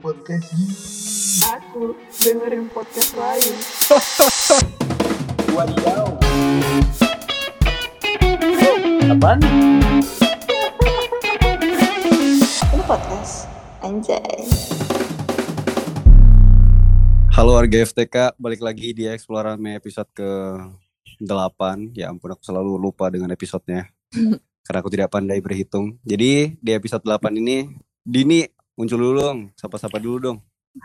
[0.00, 0.48] podcast
[1.60, 1.92] Aku
[2.24, 3.52] dengerin podcast lain.
[5.52, 6.08] Wadidaw
[9.12, 9.44] Apaan?
[12.72, 13.44] Ini podcast?
[13.84, 14.48] Anjay.
[17.36, 20.32] Halo warga FTK, balik lagi di Explorame episode ke
[21.20, 23.84] 8 Ya ampun aku selalu lupa dengan episodenya.
[24.64, 26.00] Karena aku tidak pandai berhitung.
[26.08, 27.68] Jadi di episode 8 ini
[28.00, 30.38] Dini muncul dulu dong, sapa-sapa dulu dong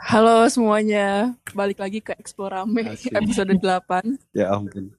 [0.04, 3.16] Halo semuanya, balik lagi ke Explorame Asik.
[3.16, 4.36] episode 8.
[4.36, 4.92] Ya ampun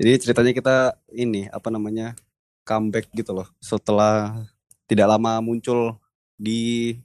[0.00, 0.76] Jadi ceritanya kita
[1.12, 2.16] ini apa namanya
[2.64, 4.40] comeback gitu loh Setelah
[4.88, 6.00] tidak lama muncul
[6.40, 6.96] di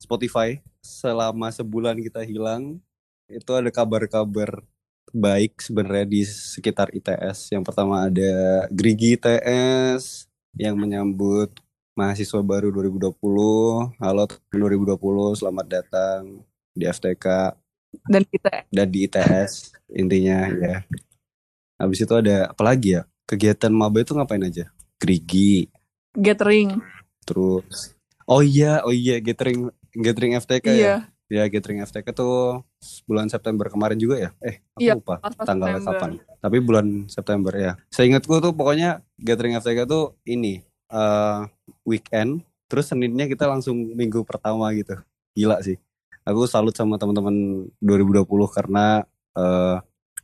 [0.00, 2.80] Spotify Selama sebulan kita hilang
[3.28, 4.64] Itu ada kabar-kabar
[5.12, 7.52] baik sebenarnya di sekitar ITS.
[7.52, 10.24] Yang pertama ada Grigi ITS
[10.56, 11.52] yang menyambut
[12.02, 13.14] mahasiswa baru 2020.
[14.02, 16.42] Halo 2020, selamat datang
[16.74, 17.54] di FTK
[18.10, 20.82] Dan kita dan di ITS intinya ya.
[21.78, 23.06] Habis itu ada apa lagi ya?
[23.22, 24.74] Kegiatan maba itu ngapain aja?
[24.98, 25.70] Grigi,
[26.18, 26.82] gathering.
[27.22, 27.94] terus
[28.26, 30.74] Oh iya, oh iya gathering gathering FTK ya.
[30.74, 30.96] Iya,
[31.30, 32.66] Ya gathering FTK tuh
[33.06, 34.30] bulan September kemarin juga ya?
[34.42, 36.18] Eh, aku Iya, lupa tanggalnya kapan.
[36.42, 37.78] Tapi bulan September ya.
[37.94, 41.40] Saya ingatku tuh pokoknya gathering FTK tuh ini eh
[41.88, 44.94] weekend, terus Seninnya kita langsung minggu pertama gitu.
[45.32, 45.80] Gila sih.
[46.22, 49.02] Aku salut sama teman-teman 2020 karena
[49.34, 49.76] eh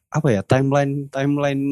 [0.08, 1.64] apa ya timeline timeline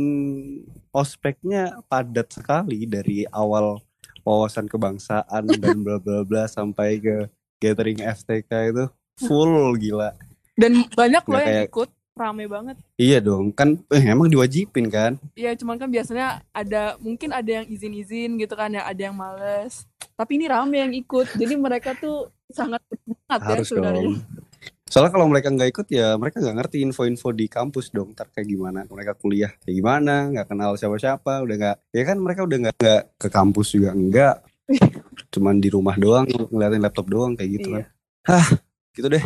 [0.92, 3.80] ospeknya padat sekali dari awal
[4.24, 7.28] wawasan kebangsaan dan bla bla bla sampai ke
[7.60, 8.84] gathering FTK itu
[9.20, 10.12] full gila.
[10.56, 12.76] Dan banyak loh yang kayak- ikut, rame banget.
[12.96, 15.20] Iya dong, kan eh, emang diwajibin kan?
[15.36, 19.84] Iya, cuman kan biasanya ada mungkin ada yang izin-izin gitu kan, yang ada yang males.
[20.16, 24.02] Tapi ini rame yang ikut, jadi mereka tuh sangat bersemangat ya sebenarnya.
[24.02, 24.16] dong.
[24.86, 28.14] Soalnya kalau mereka nggak ikut ya mereka nggak ngerti info-info di kampus dong.
[28.14, 28.86] Ntar kayak gimana?
[28.86, 30.30] Mereka kuliah kayak gimana?
[30.30, 31.42] Nggak kenal siapa-siapa.
[31.42, 34.46] Udah nggak, ya kan mereka udah nggak nggak ke kampus juga enggak.
[35.34, 37.76] Cuman di rumah doang ngeliatin laptop doang kayak gitu Iya.
[37.76, 37.84] kan.
[38.30, 38.46] Hah,
[38.94, 39.24] gitu deh.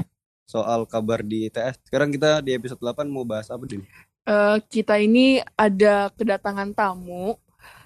[0.50, 1.78] Soal kabar di ITS.
[1.86, 3.86] Sekarang kita di episode 8 mau bahas apa, Din?
[4.26, 7.38] Eh, kita ini ada kedatangan tamu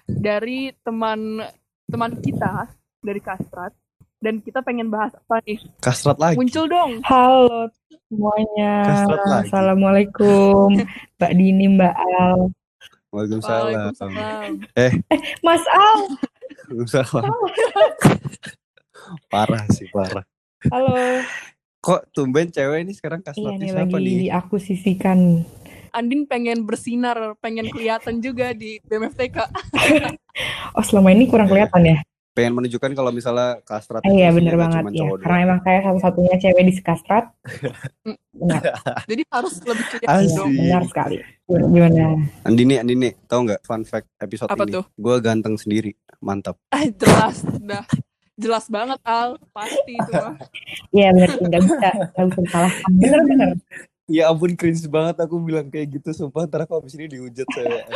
[0.08, 1.44] dari teman
[1.84, 2.72] teman kita
[3.04, 3.76] dari Kastrat
[4.16, 5.60] dan kita pengen bahas apa nih?
[5.84, 6.40] Kasrat lagi.
[6.40, 7.04] Muncul dong.
[7.04, 7.68] Halo
[8.08, 8.72] semuanya.
[8.88, 9.44] Kasrat lagi.
[9.44, 10.68] Assalamualaikum
[11.20, 12.40] Mbak Dini, Mbak Al.
[13.12, 13.92] Waalaikumsalam.
[13.92, 14.50] Waalaikumsalam.
[15.44, 16.00] Mas Al.
[16.72, 17.24] Waalaikumsalam.
[19.28, 20.24] parah sih, parah.
[20.72, 21.20] Halo.
[21.84, 24.30] Kok tumben cewek ini sekarang Iya kasratnya nih siapa lagi nih?
[24.32, 25.18] aku sisihkan.
[25.92, 29.36] Andin pengen bersinar, pengen kelihatan juga di BMFTK.
[30.74, 31.68] Oh selama ini kurang Iya.
[31.68, 31.98] kelihatan ya?
[32.34, 35.06] pengen menunjukkan kalau misalnya kastrat Eh, iya bener banget ya.
[35.22, 37.30] Karena emang saya satu-satunya cewek di Skastrat.
[38.02, 38.18] Mm.
[38.34, 38.62] Benar,
[39.06, 40.50] Jadi harus lebih kelihatan dong.
[40.50, 41.16] benar sekali.
[41.46, 42.18] Gimana?
[42.42, 44.74] Andini, Andini, tau nggak fun fact episode Apa ini?
[44.74, 44.84] tuh?
[44.98, 46.58] Gue ganteng sendiri, mantap.
[46.74, 47.86] Ah, jelas, dah.
[48.34, 50.34] Jelas banget Al, pasti itu mah.
[50.90, 52.90] Iya benar, nggak bisa, nggak bisa disalahkan.
[52.98, 53.48] Bener-bener.
[54.04, 57.88] Ya ampun cringe banget aku bilang kayak gitu sumpah ntar aku abis ini dihujat saya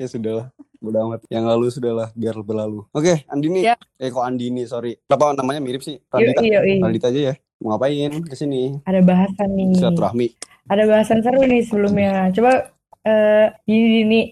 [0.00, 0.46] ya sudahlah,
[0.80, 1.20] udah amat.
[1.28, 2.88] Yang lalu sudahlah, biar berlalu.
[2.96, 3.66] Oke, Andini.
[3.66, 3.76] Ya.
[4.00, 4.96] Eh kok Andini, sorry.
[5.04, 6.00] Kenapa namanya mirip sih?
[6.08, 6.40] Radita.
[6.40, 6.80] yuk, yuk.
[6.80, 7.34] Radita aja ya.
[7.60, 8.80] Mau ngapain ke sini?
[8.88, 9.76] Ada bahasan nih.
[9.76, 10.26] Silaturahmi.
[10.72, 12.32] Ada bahasan seru nih sebelumnya.
[12.32, 12.72] Coba
[13.04, 14.22] eh Dini, Dini.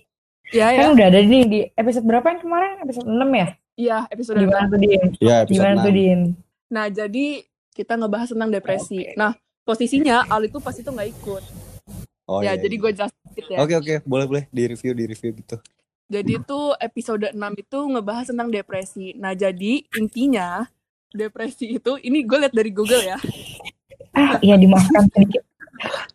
[0.56, 0.88] Ya ya.
[0.88, 2.80] Kan udah ada nih di episode berapa yang kemarin?
[2.80, 3.48] Episode 6 ya?
[3.78, 5.02] Iya, episode Gimana tuh, Din?
[5.22, 5.98] Ya, episode Gimana tuh, 6.
[6.02, 6.20] Din?
[6.66, 7.26] Nah, jadi
[7.70, 9.06] kita ngebahas tentang depresi.
[9.06, 9.14] Oke.
[9.14, 11.42] Nah, posisinya Al itu pas itu nggak ikut.
[12.26, 12.82] Oh, ya, iya, jadi iya.
[12.82, 13.58] gue jelasin sedikit ya.
[13.62, 13.94] Oke, oke.
[14.02, 14.44] Boleh, boleh.
[14.50, 15.56] Di review, di review gitu.
[16.10, 19.14] Jadi itu episode 6 itu ngebahas tentang depresi.
[19.14, 20.66] Nah, jadi intinya
[21.14, 23.18] depresi itu ini gue lihat dari Google ya.
[24.10, 25.46] Ah, iya dimaafkan sedikit.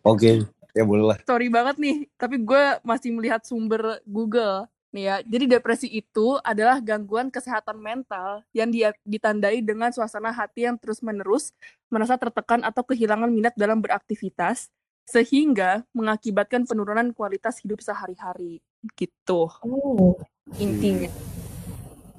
[0.04, 0.44] Oke.
[0.74, 1.18] Ya boleh lah.
[1.24, 4.66] Sorry banget nih, tapi gue masih melihat sumber Google.
[4.94, 10.70] Nih ya, jadi depresi itu adalah gangguan kesehatan mental yang dia ditandai dengan suasana hati
[10.70, 11.50] yang terus-menerus
[11.90, 14.70] merasa tertekan atau kehilangan minat dalam beraktivitas
[15.02, 18.62] sehingga mengakibatkan penurunan kualitas hidup sehari-hari
[18.94, 20.14] gitu Oh,
[20.62, 21.10] intinya.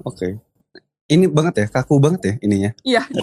[0.04, 0.36] Oke.
[1.08, 2.76] Ini banget ya, kaku banget ya ininya.
[2.84, 3.08] Iya.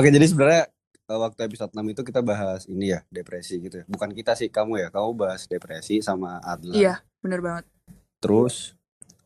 [0.00, 0.64] Oke, jadi sebenarnya
[1.08, 3.84] waktu episode 6 itu kita bahas ini ya, depresi gitu ya.
[3.84, 4.88] Bukan kita sih, kamu ya.
[4.88, 6.72] Kamu bahas depresi sama Adlan.
[6.72, 7.64] Iya, bener banget.
[8.24, 8.72] Terus,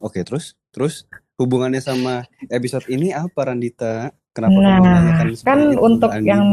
[0.02, 1.06] oke terus, terus
[1.38, 4.10] hubungannya sama episode ini apa Randita?
[4.34, 6.26] Kenapa kamu Nah, menanyakan kan seperti itu, untuk Andi?
[6.26, 6.44] yang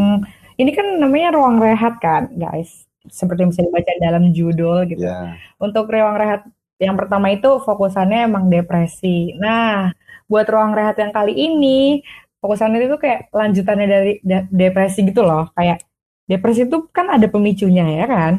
[0.55, 2.85] ini kan namanya ruang rehat kan, guys.
[3.09, 5.05] Seperti yang bisa dibaca dalam judul gitu.
[5.05, 6.45] Ya, Untuk ruang rehat
[6.77, 9.33] yang pertama itu fokusannya emang depresi.
[9.37, 9.93] Nah,
[10.25, 12.01] buat ruang rehat yang kali ini
[12.45, 15.49] fokusan itu kayak lanjutannya dari de- depresi gitu loh.
[15.57, 15.81] Kayak
[16.29, 18.33] depresi itu kan ada pemicunya ya kan.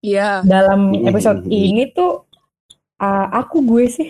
[0.00, 0.40] Iya.
[0.42, 1.08] Dalam Mm-mm.
[1.08, 2.24] episode ini tuh
[2.98, 4.08] uh, aku gue sih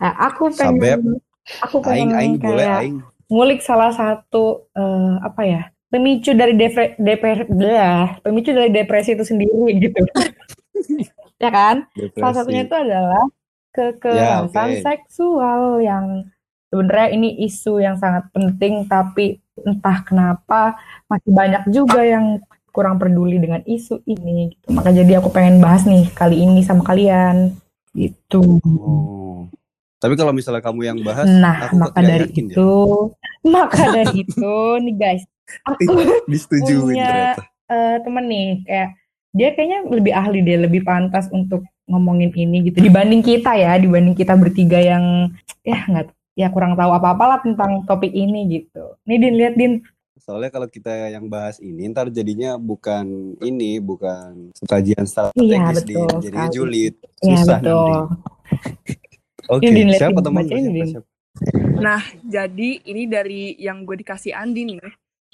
[0.00, 1.00] uh, aku Sabep.
[1.00, 1.20] pengen
[1.64, 2.96] aku Aing pengen aing boleh kayak aing.
[3.26, 9.24] ngulik salah satu eh, apa ya pemicu dari depre, depre, blah, pemicu dari depresi itu
[9.24, 9.98] sendiri gitu
[11.38, 12.68] ya kan salah satunya Depresi.
[12.68, 13.22] itu adalah
[13.72, 14.82] kekerasan Ya, oke.
[14.84, 16.06] seksual yang
[16.70, 20.78] sebenarnya ini isu yang sangat penting tapi entah kenapa
[21.10, 22.40] masih banyak juga yang
[22.70, 24.70] kurang peduli dengan isu ini gitu.
[24.72, 27.58] Maka jadi aku pengen bahas nih kali ini sama kalian
[27.92, 28.62] gitu.
[28.64, 29.50] Oh.
[30.00, 32.54] Tapi kalau misalnya kamu yang bahas, Nah, aku maka dari yakin ya.
[32.56, 32.72] itu,
[33.54, 35.22] maka dari itu nih guys,
[35.66, 35.92] aku
[36.24, 37.42] Disetujuin punya ternyata.
[37.68, 38.88] eh, temen nih kayak
[39.30, 44.14] dia kayaknya lebih ahli deh, lebih pantas untuk ngomongin ini gitu dibanding kita ya, dibanding
[44.16, 45.34] kita bertiga yang
[45.66, 46.08] ya nggak
[46.40, 48.96] ya kurang tahu apa-apa lah tentang topik ini gitu.
[49.04, 49.84] Nih Din, lihat Din.
[50.20, 56.00] Soalnya kalau kita yang bahas ini ntar jadinya bukan ini, bukan kajian Iya, strategis Din.
[56.00, 56.56] betul Jadinya sekali.
[56.56, 56.94] julid.
[57.20, 57.76] Iya, Susah betul.
[57.76, 57.94] nanti.
[59.56, 60.88] Oke, Din, lihat siapa Din, teman siapa, Din.
[60.88, 61.08] siapa?
[61.80, 64.80] Nah, jadi ini dari yang gue dikasih Andi nih.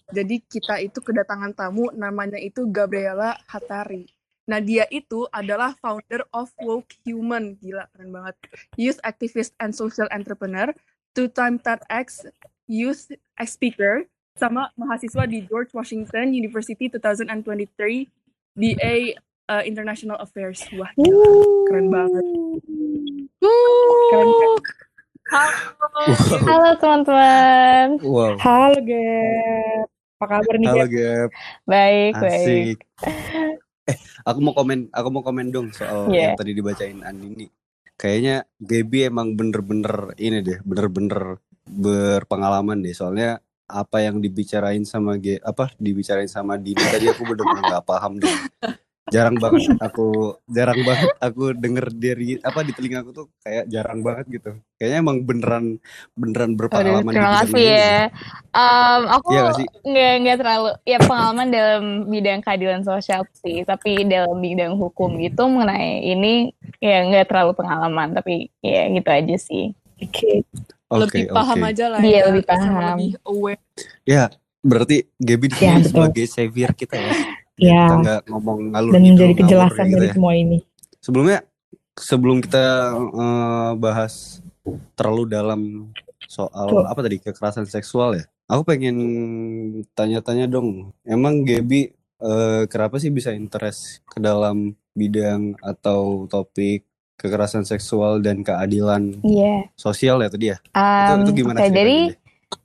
[0.07, 4.07] Jadi kita itu kedatangan tamu namanya itu Gabriela Hatari.
[4.47, 7.59] Nah, dia itu adalah founder of Woke Human.
[7.59, 8.39] Gila, keren banget.
[8.79, 10.71] Youth activist and social entrepreneur,
[11.17, 12.29] two-time TEDx
[12.69, 13.09] youth
[13.49, 14.05] speaker,
[14.37, 18.05] sama mahasiswa di George Washington University 2023
[18.53, 19.17] BA
[19.49, 20.61] uh, International Affairs.
[20.77, 21.31] Wah, gila,
[21.73, 22.25] keren banget.
[24.13, 24.53] Keren, keren.
[25.27, 25.59] Halo.
[26.47, 28.39] Halo teman-teman, Wow.
[28.39, 29.87] Halo Gap,
[30.23, 31.29] apa kabar nih Halo Gap?
[31.67, 32.31] Baik baik.
[32.31, 32.79] asik.
[33.91, 36.31] Eh, aku mau komen, aku mau komen dong soal Iya.
[36.31, 37.51] yang tadi dibacain Andini.
[37.97, 42.93] Kayaknya Gaby emang bener-bener ini deh, bener-bener berpengalaman deh.
[42.93, 48.23] Soalnya apa yang dibicarain sama G, apa dibicarain sama Dini tadi aku bener-bener nggak paham
[48.23, 48.31] deh.
[49.07, 54.03] Jarang banget aku, jarang banget aku denger dari apa di telinga aku tuh kayak jarang
[54.03, 54.51] banget gitu.
[54.83, 55.65] Kayaknya emang beneran
[56.19, 57.97] beneran berpengalaman terima kasih ya.
[58.51, 59.31] Em, aku
[59.63, 59.69] sih?
[59.87, 65.47] nggak nggak terlalu ya pengalaman dalam bidang keadilan sosial sih, tapi dalam bidang hukum gitu
[65.47, 66.51] mengenai ini
[66.83, 69.71] ya nggak terlalu pengalaman, tapi ya gitu aja sih.
[70.03, 70.43] Oke,
[70.91, 71.71] Oke, lebih paham oke.
[71.71, 72.99] aja lah Iya, ya, lebih paham.
[72.99, 73.63] lebih aware.
[74.03, 74.29] Ya,
[74.67, 77.13] berarti Gaby di Ya, sini sebagai savior kita ya.
[77.59, 80.15] Ya, Kita nggak ngomong ngalur dan gitu, menjadi kejelasan gitu dari ya.
[80.15, 80.59] semua ini.
[81.01, 81.39] Sebelumnya,
[81.97, 82.67] sebelum kita
[82.97, 84.41] eh, bahas
[84.99, 85.61] terlalu dalam
[86.27, 86.87] soal Tuh.
[86.87, 88.97] apa tadi kekerasan seksual ya, aku pengen
[89.95, 90.93] tanya-tanya dong.
[91.07, 91.93] Emang Gaby
[92.23, 96.85] eh, kenapa sih bisa interest ke dalam bidang atau topik
[97.17, 99.69] kekerasan seksual dan keadilan Iya.
[99.77, 100.59] sosial ya tadi ya?
[100.61, 102.17] Itu, Em, itu gimana jadi deh?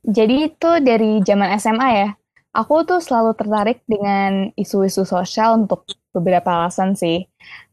[0.05, 2.09] Jadi itu dari zaman SMA ya.
[2.51, 7.24] Aku tuh selalu tertarik dengan isu-isu sosial untuk beberapa alasan sih.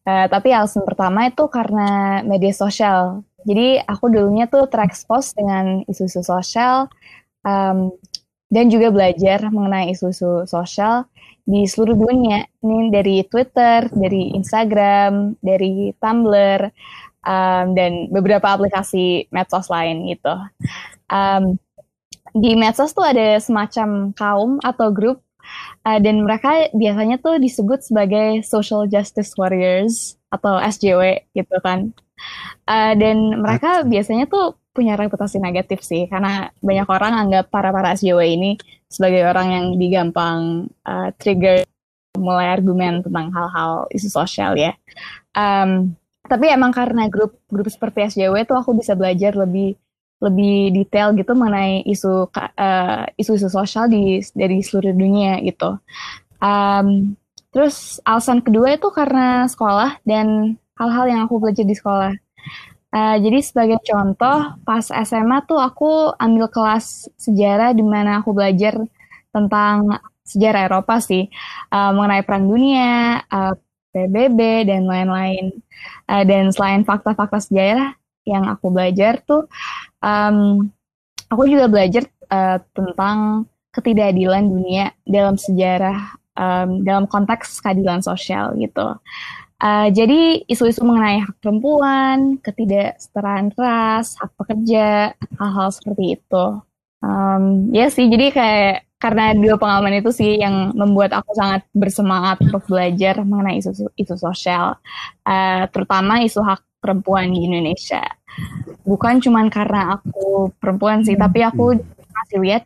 [0.07, 3.27] Eh, tapi alasan pertama itu karena media sosial.
[3.43, 6.87] Jadi aku dulunya tuh terekspos dengan isu-isu sosial
[7.47, 7.91] em,
[8.55, 11.07] dan juga belajar mengenai isu-isu sosial
[11.47, 12.47] di seluruh dunia.
[12.63, 16.61] Ini dari Twitter, dari Instagram, dari Tumblr,
[17.27, 20.35] em, dan beberapa aplikasi medsos lain gitu.
[21.11, 21.59] Em,
[22.35, 25.23] di medsos tuh ada semacam kaum atau grup
[25.87, 31.93] uh, dan mereka biasanya tuh disebut sebagai social justice warriors atau SJW gitu kan.
[32.67, 37.99] Uh, dan mereka biasanya tuh punya reputasi negatif sih karena banyak orang anggap para para
[37.99, 38.51] SJW ini
[38.87, 41.67] sebagai orang yang digampang uh, trigger
[42.19, 44.75] mulai argumen tentang hal-hal isu sosial ya.
[45.35, 45.95] Um,
[46.29, 49.79] tapi emang karena grup grup seperti SJW tuh aku bisa belajar lebih
[50.19, 55.79] lebih detail gitu mengenai isu eh, isu-isu sosial di dari seluruh dunia gitu.
[56.43, 57.15] Um,
[57.55, 62.13] terus alasan kedua itu karena sekolah dan hal-hal yang aku belajar di sekolah.
[62.89, 68.81] Eh, jadi sebagai contoh, pas SMA tuh aku ambil kelas sejarah di mana aku belajar
[69.29, 71.29] tentang sejarah Eropa sih,
[71.73, 73.53] eh, mengenai Perang Dunia, eh,
[73.93, 75.53] PBB dan lain-lain.
[76.09, 77.93] Eh, dan selain fakta-fakta sejarah
[78.25, 79.49] yang aku belajar tuh
[80.03, 80.69] um,
[81.29, 88.97] aku juga belajar uh, tentang ketidakadilan dunia dalam sejarah um, dalam konteks keadilan sosial gitu.
[89.59, 96.45] Uh, jadi isu-isu mengenai hak perempuan, ketidaksetaraan ras, hak pekerja, hal-hal seperti itu.
[97.03, 102.43] Um, ya sih, jadi kayak karena dua pengalaman itu sih yang membuat aku sangat bersemangat
[102.43, 104.79] untuk belajar mengenai isu isu sosial,
[105.27, 108.03] uh, terutama isu hak perempuan di Indonesia.
[108.89, 111.77] Bukan cuman karena aku perempuan sih, tapi aku
[112.13, 112.63] masih lihat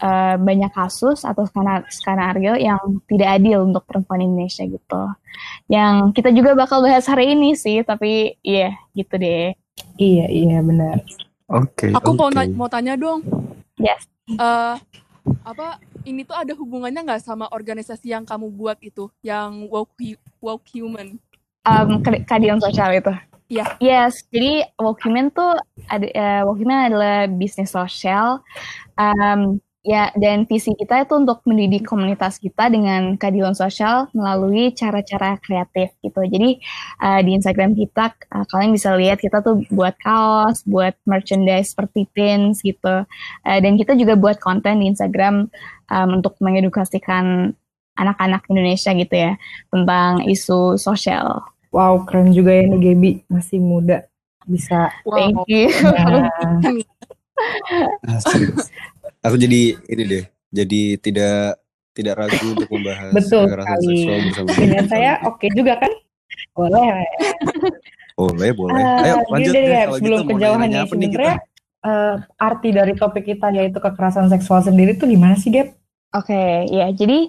[0.00, 1.46] uh, banyak kasus atau
[1.92, 5.02] skenario yang tidak adil untuk perempuan Indonesia gitu.
[5.68, 9.52] Yang kita juga bakal bahas hari ini sih, tapi iya yeah, gitu deh.
[10.00, 11.04] Iya iya benar.
[11.46, 11.88] Oke.
[11.88, 12.48] Okay, aku okay.
[12.56, 13.22] mau mau tanya dong.
[13.78, 14.08] Yes.
[14.26, 14.74] Uh,
[15.46, 20.66] apa ini tuh ada hubungannya nggak sama organisasi yang kamu buat itu, yang woke woke
[20.70, 21.18] human?
[21.66, 23.10] Um, keadilan sosial itu.
[23.46, 23.78] Iya.
[23.78, 24.10] Yeah.
[24.10, 25.54] Yes, jadi human tuh
[25.86, 26.06] ada
[26.46, 28.42] uh, human adalah bisnis sosial.
[28.98, 35.38] Um, Ya, dan visi kita itu untuk mendidik komunitas kita dengan keadilan sosial melalui cara-cara
[35.38, 36.26] kreatif gitu.
[36.26, 36.58] Jadi
[36.98, 42.02] uh, di Instagram kita uh, kalian bisa lihat kita tuh buat kaos, buat merchandise seperti
[42.10, 43.06] pins gitu.
[43.46, 45.46] Uh, dan kita juga buat konten di Instagram
[45.94, 47.54] um, untuk mengedukasikan
[47.94, 49.38] anak-anak Indonesia gitu ya
[49.70, 51.46] tentang isu sosial.
[51.76, 54.08] Wow, keren juga ya nih Gaby, masih muda.
[54.48, 54.88] Bisa.
[55.04, 55.12] Wow.
[55.12, 55.68] Thank you.
[58.00, 58.16] Nah
[59.20, 60.24] aku jadi ini deh.
[60.56, 61.60] Jadi tidak
[61.92, 64.08] tidak ragu untuk membahas betul sekali.
[64.32, 65.92] bersama dengan saya oke okay juga kan?
[66.56, 67.04] Boleh.
[68.16, 68.80] Boleh boleh.
[68.80, 71.36] Uh, ayo lanjut deh, ya, sebelum gitu, kejauhan nih sebenarnya
[71.84, 75.76] uh, arti dari topik kita yaitu kekerasan seksual sendiri tuh gimana sih Gap?
[76.14, 77.28] Oke, ya jadi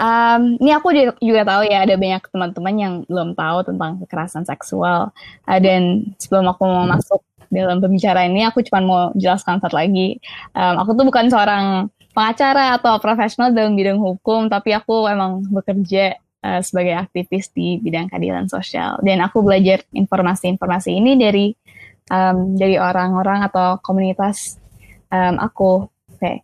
[0.00, 0.88] um, ini aku
[1.20, 5.12] juga tahu ya ada banyak teman-teman yang belum tahu tentang kekerasan seksual
[5.46, 7.20] uh, dan sebelum aku mau masuk
[7.52, 10.18] dalam pembicaraan ini aku cuma mau jelaskan satu lagi.
[10.56, 16.16] Um, aku tuh bukan seorang pengacara atau profesional dalam bidang hukum, tapi aku emang bekerja
[16.42, 18.98] uh, sebagai aktivis di bidang keadilan sosial.
[19.04, 21.52] Dan aku belajar informasi-informasi ini dari
[22.10, 24.58] um, dari orang-orang atau komunitas
[25.12, 25.86] um, aku.
[26.16, 26.36] Oke, okay.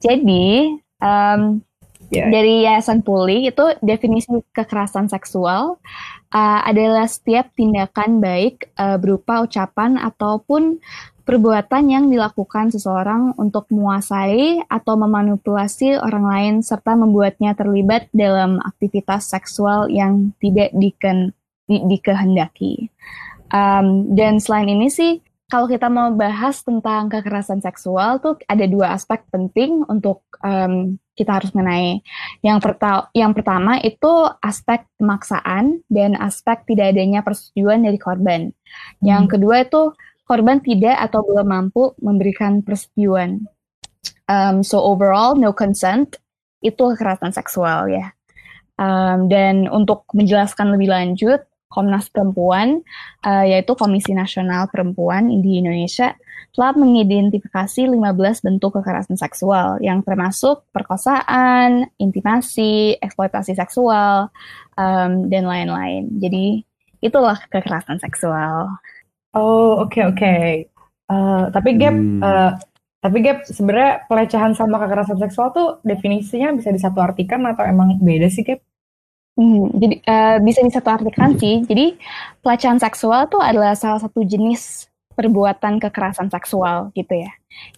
[0.00, 1.62] jadi um,
[2.10, 2.28] yeah.
[2.30, 5.78] dari Yayasan Puli itu definisi kekerasan seksual
[6.32, 10.78] uh, adalah setiap tindakan baik uh, berupa ucapan ataupun
[11.26, 19.26] perbuatan yang dilakukan seseorang untuk menguasai atau memanipulasi orang lain serta membuatnya terlibat dalam aktivitas
[19.26, 21.34] seksual yang tidak diken,
[21.66, 22.94] di, dikehendaki.
[23.50, 28.98] Um, dan selain ini sih kalau kita mau bahas tentang kekerasan seksual tuh ada dua
[28.98, 32.02] aspek penting untuk um, kita harus mengenai.
[32.42, 38.50] Yang, perta yang pertama itu aspek pemaksaan dan aspek tidak adanya persetujuan dari korban.
[38.98, 39.32] Yang hmm.
[39.38, 39.82] kedua itu
[40.26, 43.46] korban tidak atau belum mampu memberikan persetujuan.
[44.26, 46.18] Um, so overall no consent
[46.58, 48.10] itu kekerasan seksual ya.
[48.76, 52.80] Um, dan untuk menjelaskan lebih lanjut, Komnas Perempuan,
[53.28, 56.16] uh, yaitu Komisi Nasional Perempuan di Indonesia,
[56.56, 58.00] telah mengidentifikasi 15
[58.40, 64.32] bentuk kekerasan seksual yang termasuk perkosaan, intimasi, eksploitasi seksual,
[64.80, 66.08] um, dan lain-lain.
[66.16, 66.64] Jadi
[67.04, 68.72] itulah kekerasan seksual.
[69.36, 70.16] Oh oke okay, oke.
[70.16, 70.48] Okay.
[71.12, 72.24] Uh, tapi Gap, hmm.
[72.24, 72.56] uh,
[73.04, 78.32] tapi Gap sebenarnya pelecehan sama kekerasan seksual tuh definisinya bisa disatu artikan atau emang beda
[78.32, 78.64] sih Gap?
[79.36, 81.60] Hmm, jadi uh, bisa disatu artikan sih.
[81.68, 82.00] Jadi
[82.40, 87.32] pelecehan seksual tuh adalah salah satu jenis perbuatan kekerasan seksual gitu ya.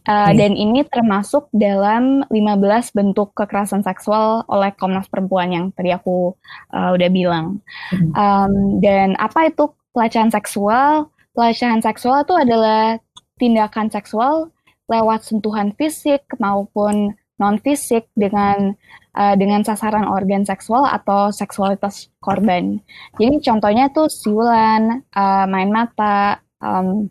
[0.06, 0.34] Uh, hmm.
[0.38, 6.34] Dan ini termasuk dalam 15 bentuk kekerasan seksual oleh Komnas Perempuan yang tadi aku
[6.74, 7.62] uh, udah bilang.
[7.90, 8.10] Hmm.
[8.14, 11.10] Um, dan apa itu pelecehan seksual?
[11.34, 12.98] Pelecehan seksual itu adalah
[13.38, 14.50] tindakan seksual
[14.90, 18.74] lewat sentuhan fisik maupun non fisik dengan
[19.14, 22.82] uh, dengan sasaran organ seksual atau seksualitas korban.
[23.18, 27.10] Jadi contohnya tuh siulan, uh, main mata, um,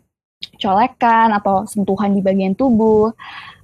[0.60, 3.12] colekan atau sentuhan di bagian tubuh.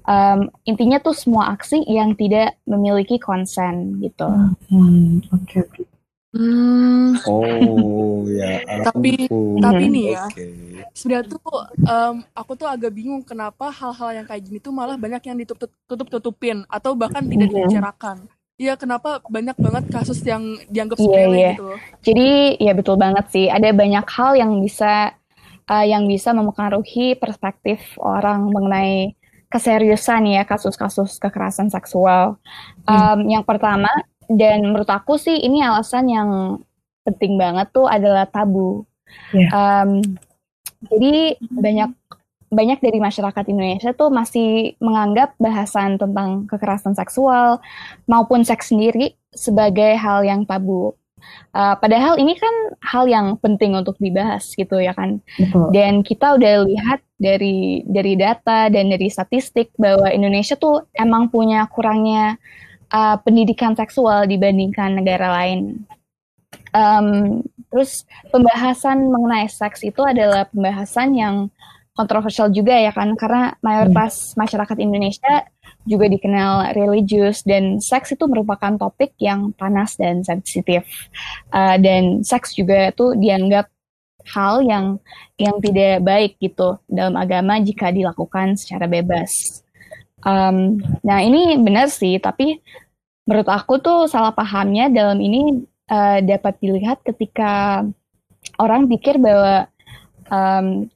[0.04, 4.28] Um, intinya tuh semua aksi yang tidak memiliki konsen gitu.
[4.68, 5.72] Hmm, oke okay, oke.
[5.80, 5.93] Okay.
[6.34, 7.14] Hmm.
[7.30, 8.82] Oh ya.
[8.82, 9.30] tapi
[9.62, 10.50] tapi nih ya, okay.
[10.90, 11.46] sebenarnya tuh
[11.86, 15.70] um, aku tuh agak bingung kenapa hal-hal yang kayak gini tuh malah banyak yang ditutup
[15.86, 18.26] tutup tutupin atau bahkan tidak dibicarakan.
[18.54, 21.54] Iya, kenapa banyak banget kasus yang dianggap iya, sepele yeah, yeah.
[21.54, 21.68] gitu?
[22.02, 22.30] Jadi
[22.62, 23.46] ya betul banget sih.
[23.50, 25.14] Ada banyak hal yang bisa
[25.70, 29.14] uh, yang bisa mempengaruhi perspektif orang mengenai
[29.50, 32.42] keseriusan ya kasus-kasus kekerasan seksual.
[32.90, 33.38] Um, hmm.
[33.38, 33.90] Yang pertama
[34.30, 36.60] dan menurut aku sih ini alasan yang
[37.04, 38.88] penting banget tuh adalah tabu.
[39.30, 39.50] Yeah.
[39.52, 40.00] Um,
[40.88, 41.90] jadi banyak
[42.54, 47.58] banyak dari masyarakat Indonesia tuh masih menganggap bahasan tentang kekerasan seksual
[48.06, 50.94] maupun seks sendiri sebagai hal yang tabu.
[51.56, 52.54] Uh, padahal ini kan
[52.84, 55.18] hal yang penting untuk dibahas gitu ya kan.
[55.40, 55.72] Betul.
[55.72, 61.64] Dan kita udah lihat dari dari data dan dari statistik bahwa Indonesia tuh emang punya
[61.72, 62.36] kurangnya
[62.90, 65.84] uh, pendidikan seksual dibandingkan negara lain.
[66.74, 71.50] Um, terus pembahasan mengenai seks itu adalah pembahasan yang
[71.94, 75.46] kontroversial juga ya kan karena mayoritas masyarakat Indonesia
[75.86, 80.82] juga dikenal religius dan seks itu merupakan topik yang panas dan sensitif
[81.54, 83.70] uh, dan seks juga itu dianggap
[84.34, 84.98] hal yang
[85.38, 89.63] yang tidak baik gitu dalam agama jika dilakukan secara bebas.
[90.24, 92.56] Um, nah ini benar sih tapi
[93.28, 97.84] menurut aku tuh salah pahamnya dalam ini uh, dapat dilihat ketika
[98.60, 99.68] orang pikir bahwa
[100.32, 100.88] um,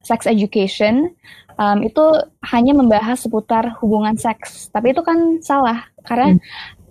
[0.00, 1.12] sex education
[1.60, 2.04] um, itu
[2.48, 6.40] hanya membahas seputar hubungan seks, tapi itu kan salah karena hmm.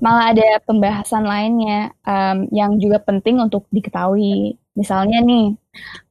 [0.02, 4.58] malah ada pembahasan lainnya um, yang juga penting untuk diketahui.
[4.78, 5.58] Misalnya nih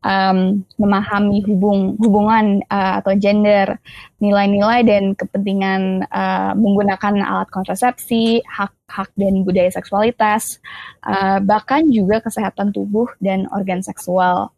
[0.05, 3.79] um, memahami hubung hubungan uh, atau gender,
[4.23, 10.63] nilai-nilai dan kepentingan uh, menggunakan alat kontrasepsi, hak-hak dan budaya seksualitas,
[11.07, 14.55] uh, bahkan juga kesehatan tubuh dan organ seksual.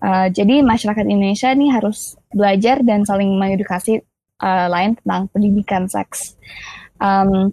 [0.00, 4.00] Uh, jadi masyarakat Indonesia ini harus belajar dan saling mengedukasi
[4.40, 6.40] uh, lain tentang pendidikan seks.
[7.00, 7.52] Um,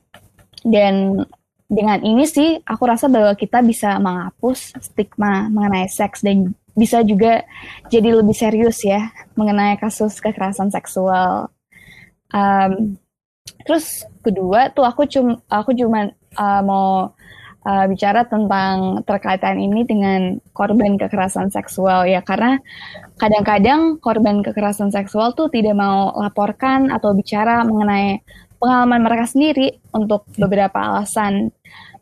[0.63, 1.23] dan
[1.67, 7.41] dengan ini sih aku rasa bahwa kita bisa menghapus stigma mengenai seks dan bisa juga
[7.89, 11.49] jadi lebih serius ya mengenai kasus kekerasan seksual.
[12.29, 13.01] Um,
[13.65, 17.17] terus kedua tuh aku cuma aku cuma uh, mau
[17.65, 22.61] uh, bicara tentang terkaitan ini dengan korban kekerasan seksual ya karena
[23.17, 28.21] kadang-kadang korban kekerasan seksual tuh tidak mau laporkan atau bicara mengenai
[28.61, 31.49] pengalaman mereka sendiri untuk beberapa alasan.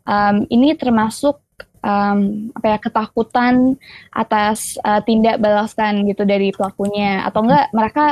[0.06, 1.42] Um, ini termasuk
[1.84, 3.76] um, apa ya ketakutan
[4.12, 8.04] atas uh, tindak balaskan gitu dari pelakunya atau enggak mereka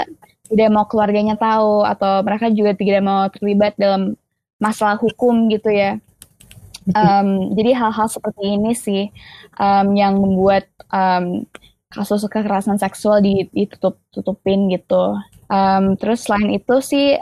[0.49, 4.14] tidak mau keluarganya tahu atau mereka juga tidak mau terlibat dalam
[4.61, 5.99] masalah hukum gitu ya.
[6.92, 9.09] Um, jadi hal-hal seperti ini sih
[9.56, 11.49] um, yang membuat um,
[11.88, 15.16] kasus kekerasan seksual ditutup tutupin gitu.
[15.49, 17.16] Um, terus selain itu sih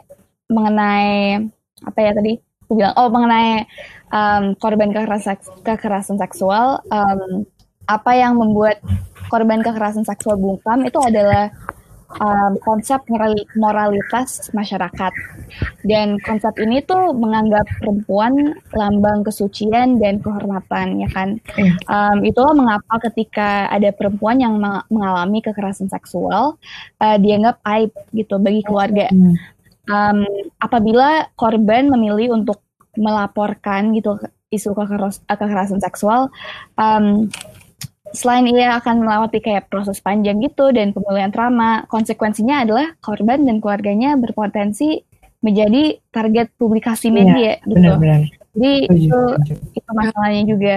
[0.50, 1.46] mengenai
[1.86, 3.68] apa ya tadi aku bilang oh mengenai
[4.08, 7.44] um, korban kekerasan kekerasan seksual um,
[7.84, 8.80] apa yang membuat
[9.28, 11.52] korban kekerasan seksual bungkam itu adalah
[12.16, 13.04] um, konsep
[13.56, 15.12] moralitas masyarakat.
[15.84, 21.36] Dan konsep ini tuh menganggap perempuan lambang kesucian dan kehormatan, ya kan?
[21.88, 24.56] Um, itulah mengapa ketika ada perempuan yang
[24.88, 26.56] mengalami kekerasan seksual,
[27.00, 29.12] uh, dianggap aib gitu bagi keluarga.
[29.90, 30.22] Um,
[30.62, 32.62] apabila korban memilih untuk
[32.94, 34.20] melaporkan gitu
[34.52, 34.76] isu
[35.26, 36.28] kekerasan seksual,
[36.76, 37.26] um,
[38.12, 43.58] selain ia akan melewati kayak proses panjang gitu dan pemulihan trauma, konsekuensinya adalah korban dan
[43.58, 45.00] keluarganya berpotensi
[45.42, 47.76] menjadi target publikasi iya, media iya, gitu.
[47.80, 48.20] Benar, benar.
[48.52, 49.20] Jadi itu
[49.74, 50.76] itu masalahnya juga.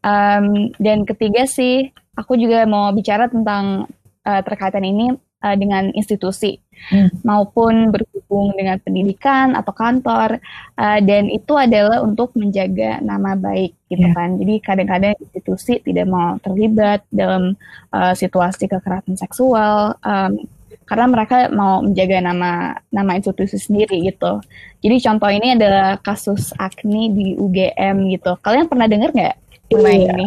[0.00, 3.84] Um, dan ketiga sih, aku juga mau bicara tentang
[4.24, 5.12] uh, terkaitan ini
[5.44, 6.56] uh, dengan institusi
[6.88, 7.20] hmm.
[7.20, 7.92] maupun
[8.30, 10.38] berhubung dengan pendidikan atau kantor
[10.78, 14.14] uh, dan itu adalah untuk menjaga nama baik gitu yeah.
[14.14, 14.38] kan.
[14.38, 17.58] Jadi kadang-kadang institusi tidak mau terlibat dalam
[17.90, 20.46] uh, situasi kekerasan seksual um,
[20.86, 24.38] karena mereka mau menjaga nama nama institusi sendiri gitu.
[24.78, 28.38] Jadi contoh ini adalah kasus Agni di UGM gitu.
[28.38, 29.34] Kalian pernah dengar nggak
[29.74, 30.14] iya.
[30.14, 30.26] ini?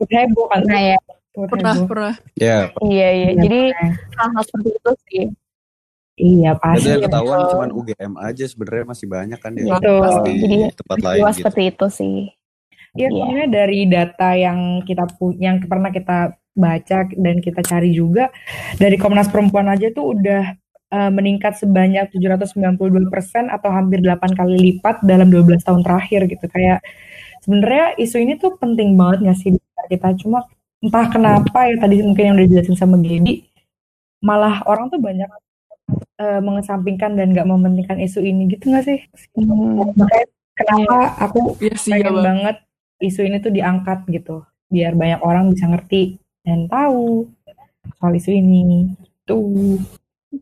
[0.00, 0.64] Heboh kan?
[0.64, 0.98] Nah ya,
[1.32, 2.14] pernah pernah.
[2.36, 3.30] Ya iya iya.
[3.36, 3.60] Jadi
[4.16, 5.24] hal-hal seperti itu sih
[6.20, 6.84] Iya pasti.
[6.84, 9.64] Jadi yang ketahuan cuma UGM aja sebenarnya masih banyak kan ya.
[9.72, 10.04] Betul.
[10.28, 11.20] Di Jadi, tempat lain.
[11.24, 11.36] Gitu.
[11.40, 12.16] seperti itu sih.
[12.90, 13.46] Iya, yeah.
[13.46, 15.06] dari data yang kita
[15.38, 18.34] yang pernah kita baca dan kita cari juga
[18.82, 20.58] dari Komnas Perempuan aja tuh udah
[20.90, 26.50] uh, meningkat sebanyak 792 persen atau hampir 8 kali lipat dalam 12 tahun terakhir gitu.
[26.50, 26.82] Kayak
[27.46, 29.50] sebenarnya isu ini tuh penting banget nggak sih
[29.88, 30.44] kita cuma
[30.80, 33.44] entah kenapa ya tadi mungkin yang udah dijelasin sama Gedi
[34.20, 35.28] malah orang tuh banyak
[36.20, 39.00] uh, mengesampingkan dan nggak mementingkan isu ini gitu nggak sih?
[39.36, 39.92] Hmm.
[39.96, 40.26] makanya
[40.56, 42.56] kenapa aku ya sih, pengen ya, banget
[43.00, 44.44] isu ini tuh diangkat gitu.
[44.70, 47.26] Biar banyak orang bisa ngerti dan tahu
[47.98, 48.94] soal isu ini.
[49.26, 49.78] Tuh.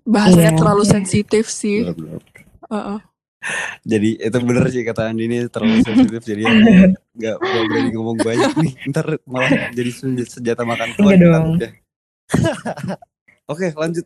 [0.04, 0.58] Bahasanya yeah.
[0.60, 1.88] terlalu sensitif sih.
[1.88, 1.96] Uh
[2.68, 3.00] -uh
[3.86, 6.22] jadi itu bener sih kata Andi ini terlalu sensitif.
[6.26, 8.72] Jadi nggak nggak berani ngomong banyak nih.
[8.90, 9.90] Ntar malah jadi
[10.26, 11.48] senjata makan tuan iya dong.
[13.52, 14.04] Oke lanjut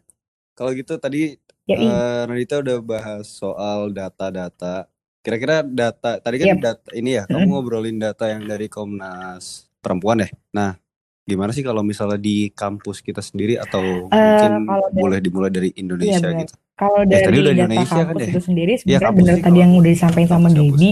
[0.52, 1.36] kalau gitu tadi
[1.68, 4.88] ya, uh, Nadita udah bahas soal data-data.
[5.22, 6.58] Kira-kira data tadi kan yep.
[6.58, 10.28] data ini ya kamu ngobrolin data yang dari Komnas Perempuan ya?
[10.50, 10.74] Nah
[11.22, 15.78] gimana sih kalau misalnya di kampus kita sendiri atau uh, mungkin boleh dimulai dari iya,
[15.78, 16.54] Indonesia iya, gitu?
[16.74, 18.42] Kalau dari ya, data Indonesia kampus kan, itu ya?
[18.42, 20.90] sendiri sebenarnya ya, benar tadi yang udah disampaikan sama Gaby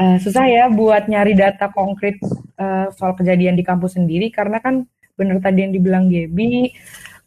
[0.00, 2.16] uh, susah ya buat nyari data konkret
[2.60, 4.28] uh, soal kejadian di kampus sendiri.
[4.30, 4.84] Karena kan
[5.16, 6.72] bener tadi yang dibilang Gaby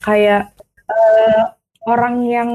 [0.01, 0.53] kayak
[0.89, 1.43] uh,
[1.89, 2.49] orang yang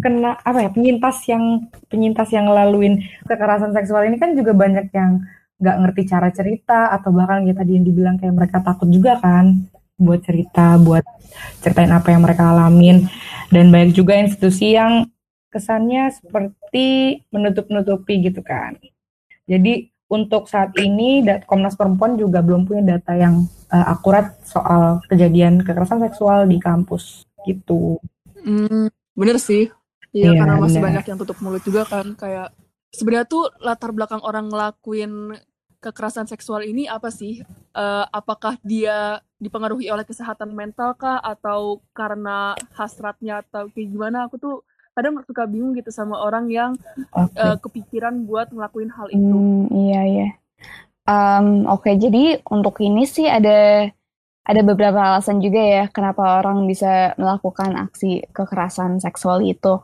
[0.00, 5.22] kena apa ya penyintas yang penyintas yang ngelaluin kekerasan seksual ini kan juga banyak yang
[5.62, 9.68] nggak ngerti cara cerita atau bahkan kayak tadi yang dibilang kayak mereka takut juga kan
[9.94, 11.06] buat cerita buat
[11.62, 13.06] ceritain apa yang mereka alamin
[13.54, 15.06] dan banyak juga institusi yang
[15.52, 18.80] kesannya seperti menutup-nutupi gitu kan.
[19.44, 25.60] Jadi untuk saat ini Komnas Perempuan juga belum punya data yang uh, akurat soal kejadian
[25.60, 28.00] kekerasan seksual di kampus gitu.
[28.42, 29.70] Hmm, bener sih.
[30.12, 30.86] Iya, ya, karena masih bener.
[30.92, 32.52] banyak yang tutup mulut juga kan kayak
[32.92, 35.40] sebenarnya tuh latar belakang orang ngelakuin
[35.82, 37.42] kekerasan seksual ini apa sih?
[37.74, 44.30] Uh, apakah dia dipengaruhi oleh kesehatan mental kah atau karena hasratnya atau kayak gimana?
[44.30, 44.62] Aku tuh
[44.94, 46.76] kadang suka bingung gitu sama orang yang
[47.16, 47.40] okay.
[47.40, 49.34] uh, eh, kepikiran buat ngelakuin hal itu.
[49.34, 50.28] Hmm, iya iya.
[51.02, 51.94] Um, Oke, okay.
[51.98, 53.90] jadi untuk ini sih ada
[54.42, 59.78] ada beberapa alasan juga ya kenapa orang bisa melakukan aksi kekerasan seksual itu.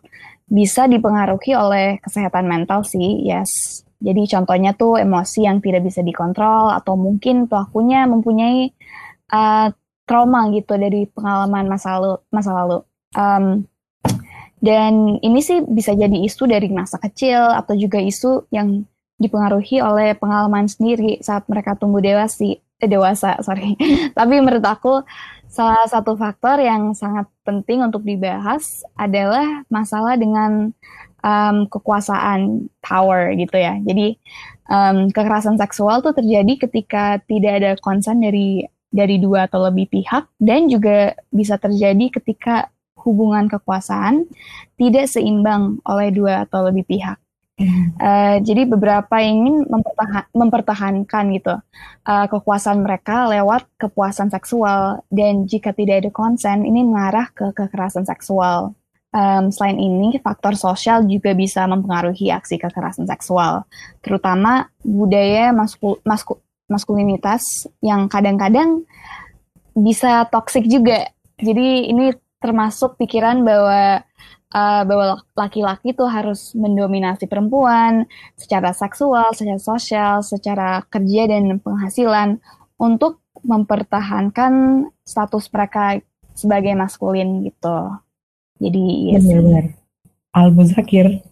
[0.49, 3.85] Bisa dipengaruhi oleh kesehatan mental sih, yes.
[4.01, 8.71] Jadi contohnya tuh emosi yang tidak bisa dikontrol atau mungkin pelakunya mempunyai
[9.35, 9.69] uh,
[10.09, 12.17] trauma gitu dari pengalaman masa lalu.
[12.33, 12.79] Masa lalu.
[13.15, 13.69] Um,
[14.59, 18.83] dan ini sih bisa jadi isu dari masa kecil atau juga isu yang
[19.19, 23.75] dipengaruhi oleh pengalaman sendiri saat mereka tumbuh dewasa, eh, dewasa, sorry.
[24.19, 25.03] Tapi menurut aku
[25.49, 30.71] salah satu faktor yang sangat penting untuk dibahas adalah masalah dengan
[31.25, 33.81] um, kekuasaan power gitu ya.
[33.83, 34.17] Jadi
[34.69, 40.33] um, kekerasan seksual tuh terjadi ketika tidak ada konsen dari dari dua atau lebih pihak
[40.41, 42.73] dan juga bisa terjadi ketika
[43.05, 44.25] hubungan kekuasaan
[44.81, 47.21] tidak seimbang oleh dua atau lebih pihak.
[47.59, 51.59] Uh, jadi beberapa ingin mempertahan, mempertahankan gitu
[52.07, 58.07] uh, kekuasaan mereka lewat kepuasan seksual dan jika tidak ada konsen ini mengarah ke kekerasan
[58.07, 58.79] seksual.
[59.09, 63.67] Um, selain ini faktor sosial juga bisa mempengaruhi aksi kekerasan seksual,
[64.05, 67.43] terutama budaya masku, masku, maskulinitas
[67.81, 68.85] yang kadang-kadang
[69.73, 71.09] bisa toksik juga.
[71.41, 74.05] Jadi ini termasuk pikiran bahwa
[74.55, 82.41] uh, bahwa laki-laki tuh harus mendominasi perempuan secara seksual, secara sosial, secara kerja dan penghasilan
[82.79, 86.03] untuk mempertahankan status mereka
[86.35, 87.79] sebagai maskulin gitu.
[88.59, 89.23] Jadi yes.
[89.27, 89.65] benar
[90.35, 91.23] Al Muzakir.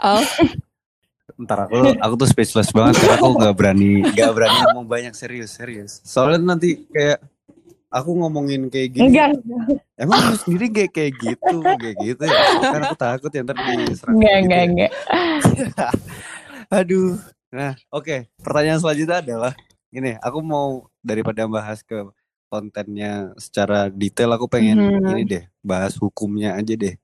[0.00, 0.24] Oh.
[1.40, 5.56] Ntar aku aku tuh speechless banget karena aku nggak berani nggak berani ngomong banyak serius
[5.56, 6.04] serius.
[6.04, 7.24] Soalnya nanti kayak
[7.90, 9.10] aku ngomongin kayak gini.
[9.10, 9.42] Enggak.
[9.98, 12.38] Emang lu sendiri kayak kayak gitu, kayak gitu ya.
[12.62, 14.14] Kan aku takut ya ntar diserang.
[14.16, 14.66] Enggak, gitu enggak, ya.
[14.70, 14.90] enggak.
[16.78, 17.18] Aduh.
[17.50, 18.06] Nah, oke.
[18.06, 18.20] Okay.
[18.38, 19.52] Pertanyaan selanjutnya adalah
[19.90, 21.98] ini, aku mau daripada bahas ke
[22.50, 25.10] kontennya secara detail, aku pengen hmm.
[25.14, 26.94] ini deh, bahas hukumnya aja deh.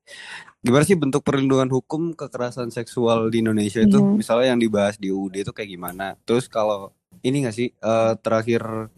[0.59, 3.95] Gimana sih bentuk perlindungan hukum kekerasan seksual di Indonesia itu?
[3.95, 4.19] Hmm.
[4.19, 6.19] Misalnya yang dibahas di UUD itu kayak gimana?
[6.27, 6.91] Terus kalau
[7.23, 8.91] ini gak sih uh, terakhir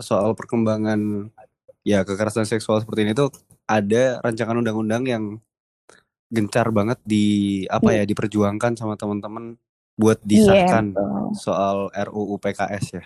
[0.00, 1.30] soal perkembangan
[1.82, 3.30] ya kekerasan seksual seperti ini tuh
[3.66, 5.24] ada rancangan undang-undang yang
[6.32, 9.60] gencar banget di apa ya diperjuangkan sama teman-teman
[10.00, 13.04] buat iya, disahkan yeah, soal RUU PKS ya.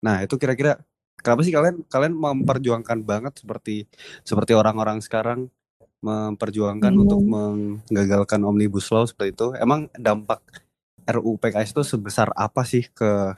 [0.00, 0.80] Nah, itu kira-kira
[1.20, 3.84] kenapa sih kalian kalian memperjuangkan banget seperti
[4.24, 5.52] seperti orang-orang sekarang
[6.00, 7.02] memperjuangkan hmm.
[7.04, 9.46] untuk menggagalkan omnibus law seperti itu?
[9.60, 10.40] Emang dampak
[11.04, 13.36] RUU PKS itu sebesar apa sih ke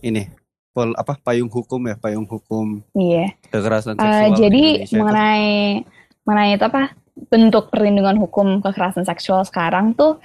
[0.00, 0.39] ini
[0.70, 3.34] pol apa payung hukum ya payung hukum iya.
[3.50, 5.50] kekerasan eh, seksual uh, jadi mengenai
[5.82, 5.86] itu.
[6.22, 6.82] mengenai itu apa
[7.28, 10.22] bentuk perlindungan hukum kekerasan seksual sekarang tuh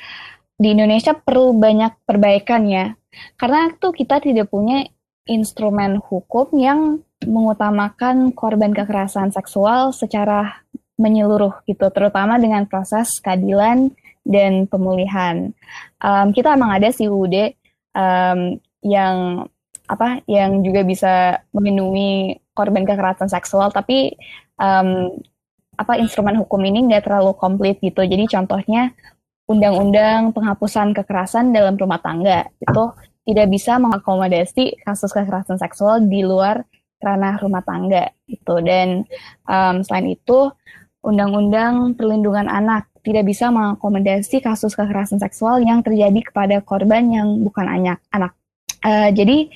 [0.55, 2.95] di Indonesia perlu banyak perbaikan ya.
[3.36, 4.88] Karena tuh kita tidak punya
[5.27, 10.63] instrumen hukum yang mengutamakan korban kekerasan seksual secara
[10.95, 13.91] menyeluruh gitu terutama dengan proses keadilan
[14.23, 15.51] dan pemulihan.
[15.99, 17.55] Um, kita emang ada sih UUD
[17.95, 19.47] um, yang
[19.86, 21.13] apa yang juga bisa
[21.54, 24.17] melindungi korban kekerasan seksual tapi
[24.58, 25.13] um,
[25.76, 28.02] apa instrumen hukum ini nggak terlalu komplit gitu.
[28.02, 28.95] Jadi contohnya
[29.45, 32.84] undang-undang penghapusan kekerasan dalam rumah tangga itu
[33.26, 36.63] tidak bisa mengakomodasi kasus kekerasan seksual di luar
[37.04, 38.63] ranah rumah tangga gitu.
[38.63, 39.06] Dan
[39.45, 40.50] um, selain itu
[41.06, 47.69] undang-undang perlindungan anak tidak bisa mengakomodasi kasus kekerasan seksual yang terjadi kepada korban yang bukan
[47.69, 48.34] anak anak
[48.86, 49.50] Uh, jadi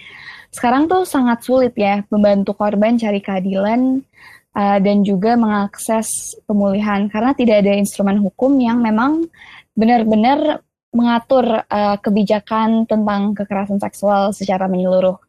[0.49, 4.01] sekarang tuh sangat sulit ya membantu korban cari keadilan
[4.57, 9.29] uh, dan juga mengakses pemulihan karena tidak ada instrumen hukum yang memang
[9.77, 15.21] benar-benar mengatur uh, kebijakan tentang kekerasan seksual secara menyeluruh.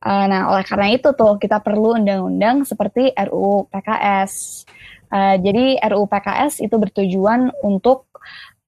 [0.00, 4.64] Uh, nah, oleh karena itu tuh kita perlu undang-undang seperti RUU PKS.
[5.12, 8.08] Uh, jadi RUU PKS itu bertujuan untuk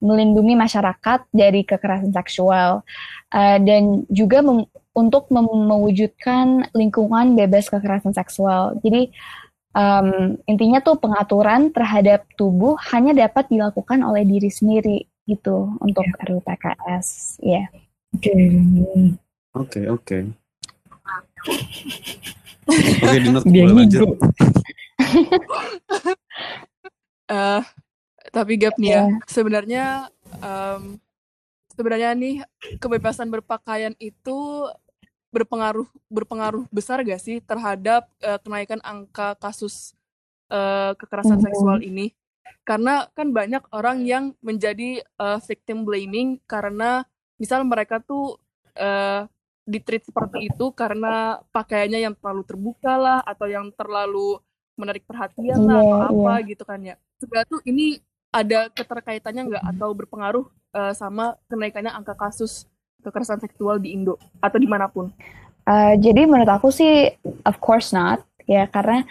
[0.00, 2.84] melindungi masyarakat dari kekerasan seksual
[3.32, 8.78] uh, dan juga mem untuk mem mewujudkan lingkungan bebas kekerasan seksual.
[8.80, 9.12] Jadi
[9.76, 16.24] um, intinya tuh pengaturan terhadap tubuh hanya dapat dilakukan oleh diri sendiri gitu untuk yeah.
[16.24, 17.06] RUU PKS
[17.42, 17.64] ya.
[18.14, 18.34] Oke.
[19.56, 20.18] Oke oke.
[22.66, 24.18] Oke, Dia lanjut.
[27.30, 27.62] uh,
[28.36, 29.08] tapi gap nih ya, yeah.
[29.30, 29.84] sebenarnya
[30.42, 30.98] um,
[31.76, 32.42] sebenarnya nih
[32.80, 34.66] kebebasan berpakaian itu
[35.30, 39.92] berpengaruh berpengaruh besar gak sih terhadap uh, kenaikan angka kasus
[40.48, 41.46] uh, kekerasan -hmm.
[41.46, 42.16] seksual ini?
[42.66, 47.04] Karena kan banyak orang yang menjadi uh, victim blaming karena
[47.36, 48.40] misal mereka tuh
[48.80, 49.28] uh,
[49.66, 54.38] ditreat seperti itu karena pakaiannya yang terlalu terbuka lah atau yang terlalu
[54.78, 56.06] menarik perhatian lah yeah, atau iya.
[56.10, 56.48] apa yeah.
[56.48, 56.94] gitu kan ya.
[57.18, 57.98] Sebenarnya tuh ini
[58.30, 62.68] ada keterkaitannya nggak atau berpengaruh uh, sama kenaikannya angka kasus
[63.00, 65.08] kekerasan seksual di Indo atau di mana pun?
[65.64, 67.10] Uh, jadi menurut aku sih
[67.42, 69.02] of course not ya karena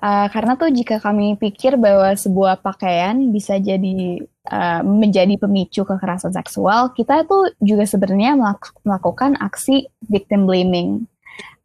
[0.00, 6.32] uh, karena tuh jika kami pikir bahwa sebuah pakaian bisa jadi uh, menjadi pemicu kekerasan
[6.32, 11.04] seksual, kita tuh juga sebenarnya melak melakukan aksi victim blaming.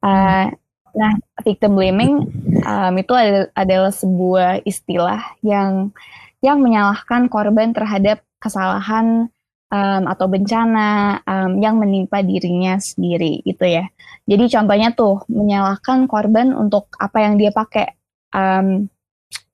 [0.03, 0.51] Uh,
[0.93, 2.27] nah, victim blaming
[2.63, 5.95] um, itu adalah, adalah sebuah istilah yang
[6.43, 9.33] yang menyalahkan korban terhadap kesalahan
[9.75, 13.91] um, atau bencana um, yang menimpa dirinya sendiri gitu ya.
[14.23, 17.91] Jadi contohnya tuh menyalahkan korban untuk apa yang dia pakai
[18.31, 18.87] um,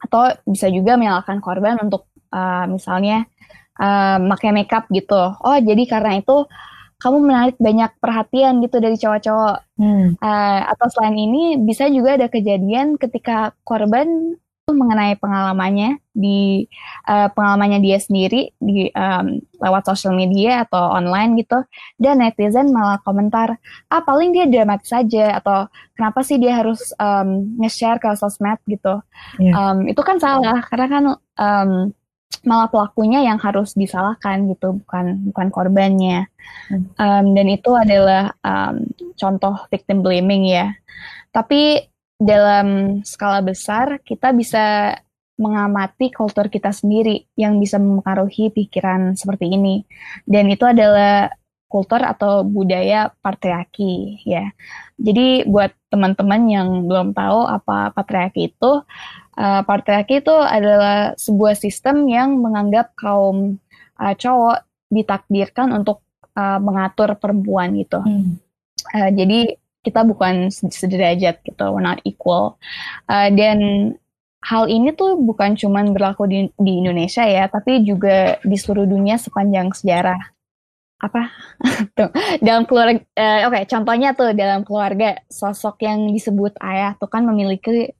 [0.01, 3.25] atau bisa juga menyalahkan korban untuk uh, misalnya
[3.81, 5.33] uh, pakai makeup gitu.
[5.41, 6.45] Oh jadi karena itu
[7.01, 9.57] kamu menarik banyak perhatian gitu dari cowok-cowok.
[9.81, 10.07] Hmm.
[10.21, 14.37] Uh, atau selain ini bisa juga ada kejadian ketika korban
[14.73, 16.67] mengenai pengalamannya di
[17.07, 21.63] uh, pengalamannya dia sendiri di um, lewat sosial media atau online gitu.
[21.95, 23.55] Dan netizen malah komentar
[23.87, 28.99] ah paling dia dramatis saja atau kenapa sih dia harus um, nge-share ke sosmed gitu.
[29.39, 29.55] Yeah.
[29.55, 31.03] um, itu kan salah karena kan
[31.39, 31.71] um,
[32.41, 36.25] malah pelakunya yang harus disalahkan gitu bukan bukan korbannya.
[36.97, 40.73] Um, dan itu adalah um, contoh victim blaming ya.
[41.31, 41.90] Tapi
[42.21, 44.93] dalam skala besar kita bisa
[45.41, 49.81] mengamati kultur kita sendiri yang bisa mempengaruhi pikiran seperti ini.
[50.21, 51.33] Dan itu adalah
[51.65, 54.53] kultur atau budaya patriarki ya.
[55.01, 58.85] Jadi buat teman-teman yang belum tahu apa patriarki itu,
[59.39, 63.57] uh, patriarki itu adalah sebuah sistem yang menganggap kaum
[63.97, 64.61] uh, cowok
[64.93, 66.05] ditakdirkan untuk
[66.37, 68.03] uh, mengatur perempuan gitu.
[68.03, 68.37] Hmm.
[68.93, 72.61] Uh, jadi kita bukan sederajat gitu, we're not equal.
[73.09, 73.57] Uh, dan
[74.41, 79.17] hal ini tuh bukan cuma berlaku di, di Indonesia ya, tapi juga di seluruh dunia
[79.17, 80.21] sepanjang sejarah.
[81.01, 81.33] Apa?
[81.97, 82.09] tuh,
[82.45, 87.25] dalam keluarga, uh, oke, okay, contohnya tuh dalam keluarga sosok yang disebut ayah tuh kan
[87.25, 87.93] memiliki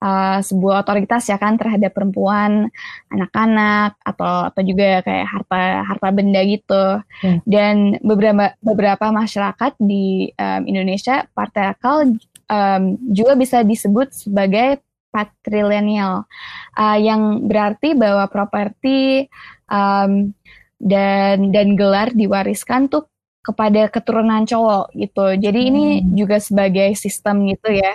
[0.00, 2.68] uh, sebuah otoritas ya kan terhadap perempuan,
[3.08, 6.84] anak-anak atau atau juga kayak harta harta benda gitu.
[7.24, 7.38] Hmm.
[7.48, 12.16] Dan beberapa beberapa masyarakat di um, Indonesia patriarkal
[12.50, 16.28] um, juga bisa disebut sebagai patrilineal
[16.76, 19.28] uh, yang berarti bahwa properti
[19.72, 20.36] um,
[20.76, 23.08] dan dan gelar diwariskan tuh
[23.40, 25.38] kepada keturunan cowok gitu.
[25.38, 25.70] Jadi hmm.
[25.70, 25.84] ini
[26.18, 27.94] juga sebagai sistem gitu ya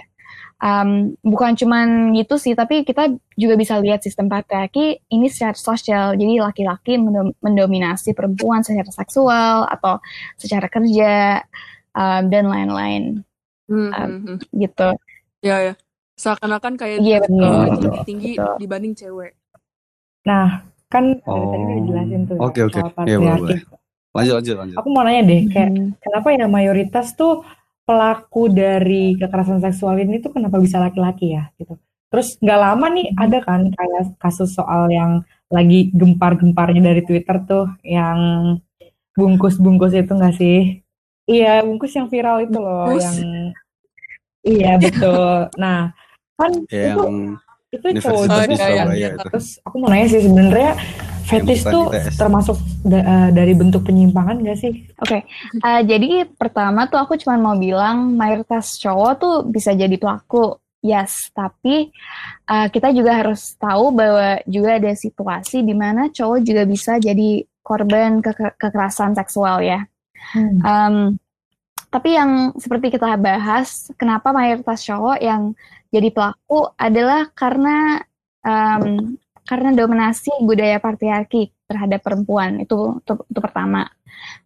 [0.61, 6.13] um, bukan cuman gitu sih, tapi kita juga bisa lihat sistem patriarki ini secara sosial.
[6.15, 7.01] Jadi laki-laki
[7.41, 9.97] mendominasi perempuan secara seksual atau
[10.37, 11.41] secara kerja
[11.97, 13.25] um, dan lain-lain.
[13.65, 14.89] Hmm, um, hmm, gitu.
[15.41, 15.73] Ya ya.
[16.21, 18.55] Seakan-akan kayak iya, betul, betul, lebih tinggi betul.
[18.61, 19.33] dibanding cewek.
[20.29, 21.49] Nah, kan oh.
[21.49, 22.77] tadi udah dijelasin tuh okay, okay.
[22.77, 23.55] soal iya, patriarki.
[23.57, 23.59] Ya,
[24.11, 24.75] lanjut lanjut lanjut.
[24.77, 25.89] Aku mau nanya deh, kayak hmm.
[25.97, 27.41] kenapa ya mayoritas tuh
[27.85, 31.75] pelaku dari kekerasan seksual ini tuh kenapa bisa laki-laki ya gitu.
[32.11, 37.67] Terus nggak lama nih ada kan kayak kasus soal yang lagi gempar-gemparnya dari Twitter tuh
[37.83, 38.19] yang
[39.15, 40.83] bungkus-bungkus itu nggak sih?
[41.27, 43.03] Iya bungkus yang viral itu loh bungkus.
[43.05, 43.17] yang
[44.43, 45.47] iya betul.
[45.55, 45.91] Nah
[46.35, 47.37] kan yang
[47.71, 49.09] itu itu cowok juga ya, ya.
[49.15, 50.75] Terus aku mau nanya sih sebenarnya
[51.31, 51.87] Fetis tuh
[52.19, 54.73] termasuk da uh, dari bentuk penyimpangan gak sih?
[54.99, 55.21] Oke, okay.
[55.63, 60.59] uh, eh, jadi pertama tuh aku cuma mau bilang mayoritas cowok tuh bisa jadi pelaku,
[60.83, 61.31] yes.
[61.31, 61.87] Tapi
[62.51, 67.47] uh, kita juga harus tahu bahwa juga ada situasi di mana cowok juga bisa jadi
[67.63, 69.87] korban keke- kekerasan seksual ya.
[70.35, 70.59] Hmm.
[70.61, 70.95] Um,
[71.91, 75.51] tapi yang seperti kita bahas, kenapa mayoritas cowok yang
[75.91, 77.99] jadi pelaku adalah karena
[78.47, 79.19] um,
[79.51, 83.83] karena dominasi budaya patriarki terhadap perempuan itu itu, itu pertama.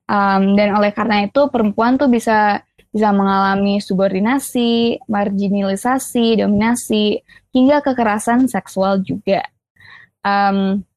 [0.09, 7.21] Um, dan oleh karena itu perempuan tuh bisa bisa mengalami subordinasi, marginalisasi, dominasi,
[7.53, 9.43] hingga kekerasan seksual juga.
[10.23, 10.87] Um,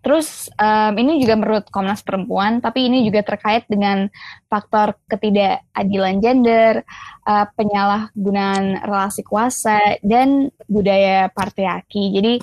[0.00, 4.08] terus um, ini juga menurut Komnas Perempuan, tapi ini juga terkait dengan
[4.48, 6.80] faktor ketidakadilan gender,
[7.28, 12.08] uh, penyalahgunaan relasi kuasa, dan budaya patriarki.
[12.08, 12.34] Jadi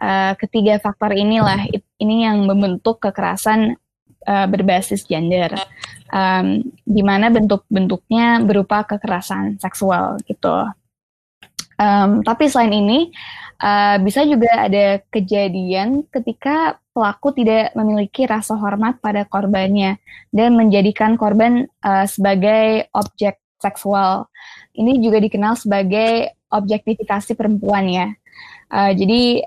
[0.00, 1.66] uh, ketiga faktor inilah
[1.98, 3.76] ini yang membentuk kekerasan
[4.26, 5.54] uh, berbasis gender,
[6.10, 10.66] um, di mana bentuk-bentuknya berupa kekerasan seksual gitu.
[11.78, 13.14] Um, tapi selain ini,
[13.62, 20.02] uh, bisa juga ada kejadian ketika pelaku tidak memiliki rasa hormat pada korbannya
[20.34, 24.26] dan menjadikan korban uh, sebagai objek seksual.
[24.74, 28.08] Ini juga dikenal sebagai objektifikasi perempuan ya.
[28.66, 29.46] Uh, jadi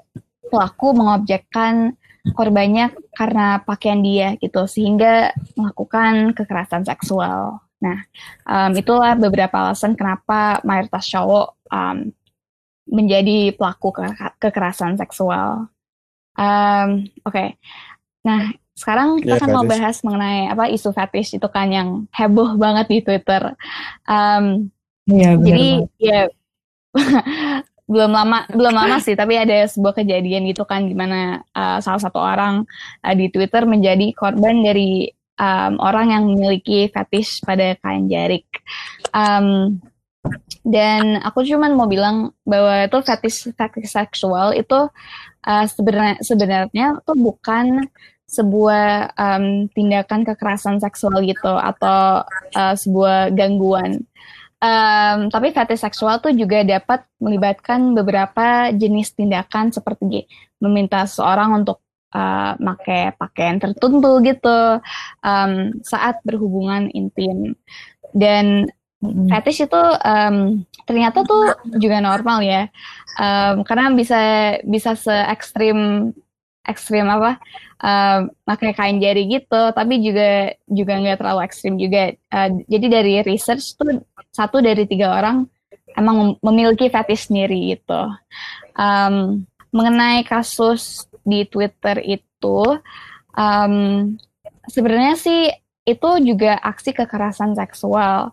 [0.52, 1.96] pelaku mengobjekkan
[2.36, 7.64] korbannya karena pakaian dia gitu sehingga melakukan kekerasan seksual.
[7.82, 7.98] Nah,
[8.46, 12.14] um, itulah beberapa alasan kenapa mayoritas cowok um,
[12.86, 14.06] menjadi pelaku ke
[14.38, 15.72] kekerasan seksual.
[16.38, 17.50] Um, Oke, okay.
[18.22, 22.54] nah sekarang kita Ya, kan mau bahas mengenai apa isu fetish itu kan yang heboh
[22.54, 23.58] banget di Twitter.
[24.06, 24.70] Um,
[25.10, 25.90] Iya, benar jadi banget.
[25.98, 26.22] ya
[27.92, 32.24] belum lama belum lama sih tapi ada sebuah kejadian gitu kan gimana uh, salah satu
[32.24, 32.64] orang
[33.04, 38.46] uh, di Twitter menjadi korban dari um, orang yang memiliki fetish pada kain jarik.
[39.12, 39.82] Um,
[40.62, 44.86] dan aku cuman mau bilang bahwa itu fetish fetish seksual itu
[45.50, 47.90] uh, sebenarnya sebenarnya tuh bukan
[48.30, 52.24] sebuah um, tindakan kekerasan seksual gitu atau
[52.56, 54.06] uh, sebuah gangguan.
[54.62, 60.30] Um, tapi fetish seksual tuh juga dapat melibatkan beberapa jenis tindakan seperti
[60.62, 61.82] meminta seseorang untuk
[62.14, 64.78] uh, pakai pakaian tertentu gitu
[65.26, 67.58] um, saat berhubungan intim.
[68.14, 68.70] Dan
[69.02, 69.34] Mm.
[69.34, 72.70] fetish itu um, ternyata tuh juga normal ya,
[73.18, 74.22] um, karena bisa
[74.62, 76.14] bisa se ekstrim
[76.70, 77.42] ekstrim apa
[77.82, 82.14] um, pakai kain jari gitu, tapi juga juga nggak terlalu ekstrim juga.
[82.30, 85.46] Uh, jadi dari research tuh satu dari tiga orang
[85.96, 88.02] emang mem- memiliki fetish sendiri gitu.
[88.80, 89.44] Um,
[89.76, 92.60] mengenai kasus di Twitter itu,
[93.36, 93.76] um,
[94.68, 95.52] sebenarnya sih
[95.88, 98.32] itu juga aksi kekerasan seksual,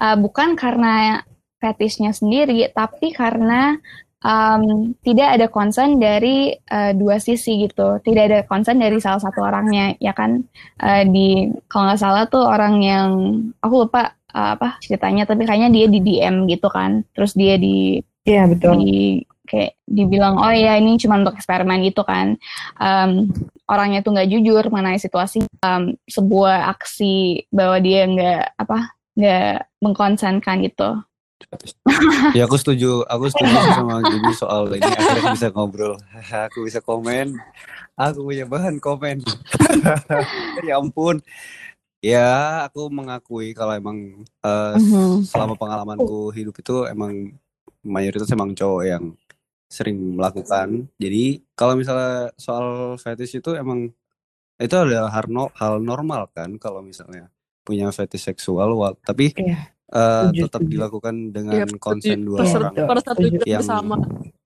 [0.00, 1.20] Uh, bukan karena
[1.60, 3.76] fetishnya sendiri, tapi karena
[4.24, 9.44] um, tidak ada concern dari uh, dua sisi gitu, tidak ada concern dari salah satu
[9.44, 10.40] orangnya, ya kan?
[10.80, 13.10] Uh, di kalau nggak salah tuh orang yang
[13.60, 18.00] aku lupa uh, apa ceritanya, tapi kayaknya dia di DM gitu kan, terus dia di
[18.28, 18.76] Iya, betul.
[18.84, 22.38] di kayak dibilang oh ya ini cuma untuk eksperimen gitu kan.
[22.78, 23.34] Um,
[23.66, 30.62] orangnya tuh nggak jujur mengenai situasi um, sebuah aksi bahwa dia nggak apa nggak mengkonsenkan
[30.62, 30.90] gitu.
[32.36, 34.86] Ya aku setuju aku setuju sama Gibi soal ini.
[34.86, 35.96] Akhirnya bisa ngobrol.
[36.46, 37.32] Aku bisa komen.
[37.96, 39.24] Aku punya bahan komen.
[40.62, 41.24] Ya ampun
[42.00, 42.28] ya
[42.64, 45.20] aku mengakui kalau emang Mhm.
[45.22, 47.36] selama pengalamanku hidup itu emang
[47.80, 49.04] mayoritas emang cowok yang
[49.68, 53.92] sering melakukan jadi kalau misalnya soal fetish itu emang
[54.56, 57.28] itu adalah hal, no- hal normal kan kalau misalnya
[57.62, 59.70] punya fetish seksual tapi Iya.
[59.90, 60.72] eh, Setuju, tetap setuju.
[60.72, 63.96] dilakukan dengan konsen dua orang persetujuan yang bersama.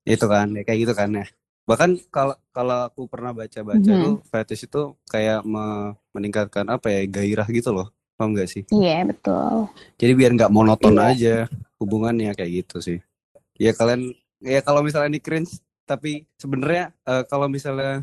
[0.05, 1.27] itu kan ya kayak gitu kan ya
[1.64, 4.03] bahkan kalau kalau aku pernah baca-baca Mhm.
[4.03, 9.03] tuh fetish itu kayak me- meningkatkan apa ya gairah gitu loh paham gak sih iya
[9.03, 9.66] betul
[9.98, 11.05] jadi biar nggak monoton Iya.
[11.11, 11.35] aja
[11.77, 12.98] hubungannya kayak gitu sih
[13.55, 18.00] ya kalian ya kalau misalnya ini cringe tapi sebenarnya eh, kalau misalnya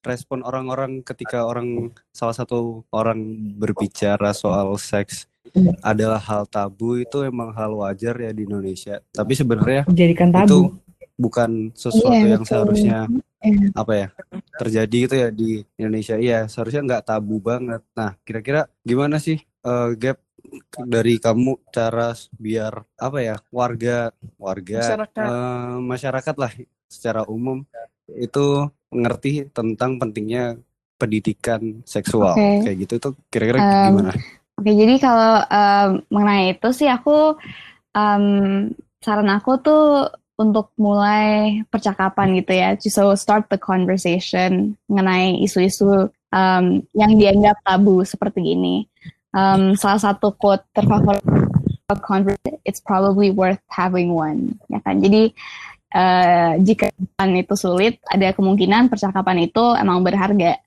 [0.00, 3.18] respon orang-orang ketika orang salah satu orang
[3.52, 5.72] berbicara soal seks Iya.
[5.82, 10.76] adalah hal tabu itu emang hal wajar ya di Indonesia tapi sebenarnya Dijadikan itu tabu.
[11.16, 12.52] bukan sesuatu Iya, yang betul.
[12.52, 12.98] seharusnya
[13.40, 13.66] Iya.
[13.72, 14.08] apa ya
[14.60, 15.44] terjadi gitu ya di
[15.80, 20.18] Indonesia iya seharusnya nggak tabu banget nah kira-kira gimana sih eh, Gap
[20.94, 25.24] dari kamu cara biar apa ya warga warga Masyarakat.
[25.28, 26.52] eh, masyarakat lah
[26.88, 27.58] secara umum
[28.08, 28.44] itu
[28.94, 30.56] mengerti tentang pentingnya
[30.98, 32.64] pendidikan seksual Oke.
[32.64, 34.10] kayak gitu tuh kira-kira Em, gimana
[34.58, 37.38] Oke, jadi kalau em, mengenai itu sih aku
[37.94, 38.24] em,
[39.04, 39.80] saran aku tuh
[40.38, 46.64] untuk mulai percakapan gitu ya, so start the conversation mengenai isu-isu um,
[46.94, 48.86] yang dianggap tabu seperti ini.
[49.34, 51.26] Um, salah satu quote terfavorit
[52.00, 55.02] conversation, it's probably worth having one, ya kan?
[55.02, 55.34] Jadi
[55.92, 56.92] uh, jika
[57.34, 60.60] itu sulit, ada kemungkinan percakapan itu emang berharga.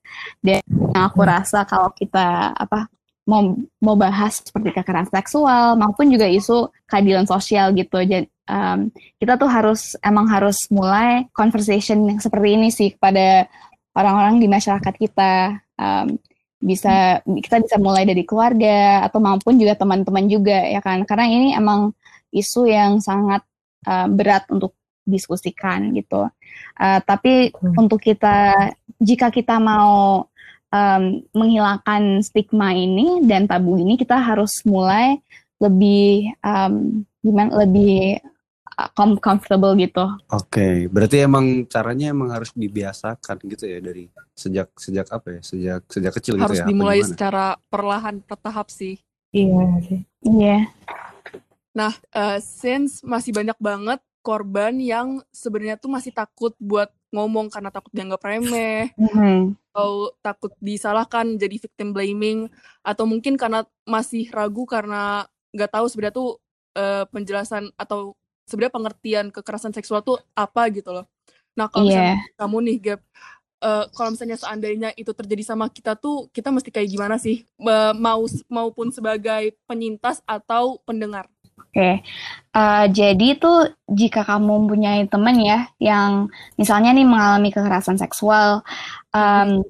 [0.43, 2.91] Dan yang aku rasa kalau kita apa
[3.31, 8.03] mau mau bahas seperti kekerasan seksual maupun juga isu keadilan sosial gitu.
[8.03, 13.47] Jadi um, kita tuh harus emang harus mulai conversation yang seperti ini sih kepada
[13.95, 15.63] orang-orang di masyarakat kita.
[15.79, 16.19] Um,
[16.61, 21.57] bisa kita bisa mulai dari keluarga atau maupun juga teman-teman juga ya kan karena ini
[21.57, 21.89] emang
[22.29, 23.41] isu yang sangat
[23.89, 26.29] uh, berat untuk diskusikan gitu
[26.77, 27.81] uh, tapi hmm.
[27.81, 28.53] untuk kita
[29.01, 30.29] jika kita mau
[30.71, 35.19] um, menghilangkan stigma ini dan tabu ini kita harus mulai
[35.61, 38.17] lebih um, gimana lebih
[38.79, 38.89] uh,
[39.21, 40.01] comfortable gitu.
[40.33, 40.75] Oke, okay.
[40.89, 45.41] berarti emang caranya emang harus dibiasakan gitu ya dari sejak sejak apa ya?
[45.45, 46.65] Sejak sejak kecil harus gitu ya.
[46.65, 48.97] Harus dimulai secara perlahan bertahap sih.
[49.31, 50.01] Iya sih.
[50.25, 50.67] Iya.
[51.71, 57.69] Nah, uh, since masih banyak banget korban yang sebenarnya tuh masih takut buat ngomong karena
[57.69, 59.53] takut dianggap remeh, mm-hmm.
[59.71, 62.47] atau takut disalahkan jadi victim blaming,
[62.81, 66.39] atau mungkin karena masih ragu karena nggak tahu sebenarnya tuh
[66.79, 68.15] uh, penjelasan atau
[68.47, 71.05] sebenarnya pengertian kekerasan seksual tuh apa gitu loh.
[71.55, 72.15] Nah kalau yeah.
[72.15, 73.01] misalnya kamu nih Gap,
[73.63, 77.91] uh, kalau misalnya seandainya itu terjadi sama kita tuh kita mesti kayak gimana sih, uh,
[77.91, 81.27] mau maupun sebagai penyintas atau pendengar?
[81.61, 81.93] Oke, okay.
[82.57, 88.65] uh, jadi tuh jika kamu mempunyai teman ya yang misalnya nih mengalami kekerasan seksual,
[89.13, 89.61] um,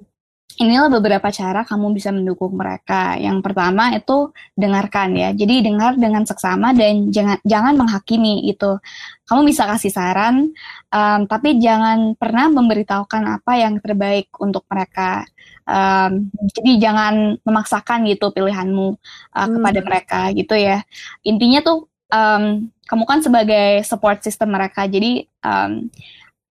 [0.60, 3.16] inilah beberapa cara kamu bisa mendukung mereka.
[3.16, 5.30] Yang pertama itu dengarkan ya.
[5.32, 8.82] Jadi dengar dengan seksama dan jangan jangan menghakimi itu.
[9.30, 10.52] Kamu bisa kasih saran,
[10.92, 15.24] um, tapi jangan pernah memberitahukan apa yang terbaik untuk mereka.
[15.64, 19.52] Um, jadi jangan memaksakan gitu pilihanmu uh, hmm.
[19.56, 20.84] kepada mereka gitu ya.
[21.24, 24.84] Intinya tuh um, kamu kan sebagai support system mereka.
[24.84, 25.88] Jadi um,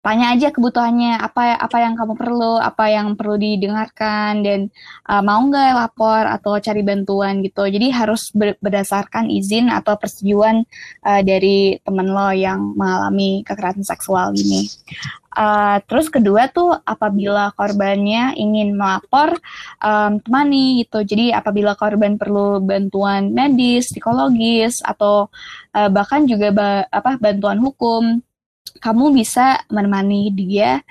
[0.01, 4.61] tanya aja kebutuhannya apa apa yang kamu perlu apa yang perlu didengarkan dan
[5.05, 7.69] uh, mau nggak lapor atau cari bantuan gitu.
[7.69, 10.65] Jadi harus ber berdasarkan izin atau persetujuan
[11.05, 14.73] uh, dari temen lo yang mengalami kekerasan seksual ini.
[15.31, 19.37] Uh, terus kedua tuh apabila korbannya ingin melapor
[19.85, 21.05] um, temani gitu.
[21.05, 25.29] Jadi apabila korban perlu bantuan medis psikologis atau
[25.77, 28.25] uh, bahkan juga ba apa bantuan hukum
[28.79, 30.85] kamu bisa menemani dia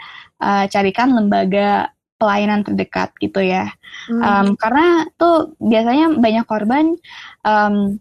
[0.44, 3.72] uh, carikan lembaga pelayanan terdekat gitu ya.
[4.12, 4.22] Hmm.
[4.22, 7.00] Um, karena tuh biasanya banyak korban
[7.48, 7.96] um,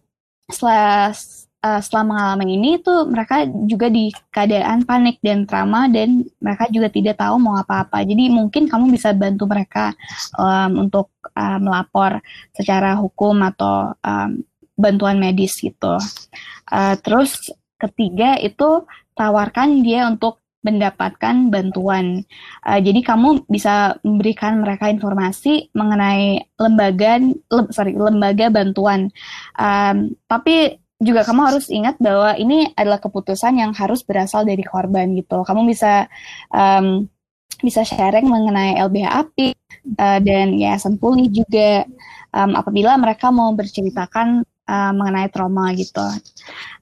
[0.51, 1.15] setelah
[1.63, 6.91] uh, setelah mengalami ini tuh mereka juga di keadaan panik dan trauma dan mereka juga
[6.91, 8.03] tidak tahu mau apa-apa.
[8.03, 9.95] Jadi mungkin kamu bisa bantu mereka
[10.35, 12.19] um, untuk uh, melapor
[12.55, 14.43] secara hukum atau um,
[14.79, 15.99] bantuan medis gitu.
[16.71, 22.27] Uh, terus ketiga itu tawarkan dia untuk mendapatkan bantuan.
[22.67, 29.09] Uh, jadi kamu bisa memberikan mereka informasi mengenai lembaga, le, sorry, lembaga bantuan.
[29.55, 35.15] Um, tapi juga kamu harus ingat bahwa ini adalah keputusan yang harus berasal dari korban
[35.15, 35.47] gitu.
[35.47, 36.11] Kamu bisa
[36.51, 37.07] um,
[37.63, 39.49] bisa sharing mengenai LBH API
[39.99, 41.87] uh, dan Yayasan Pulih juga
[42.35, 46.03] um, apabila mereka mau berceritakan uh, mengenai trauma gitu.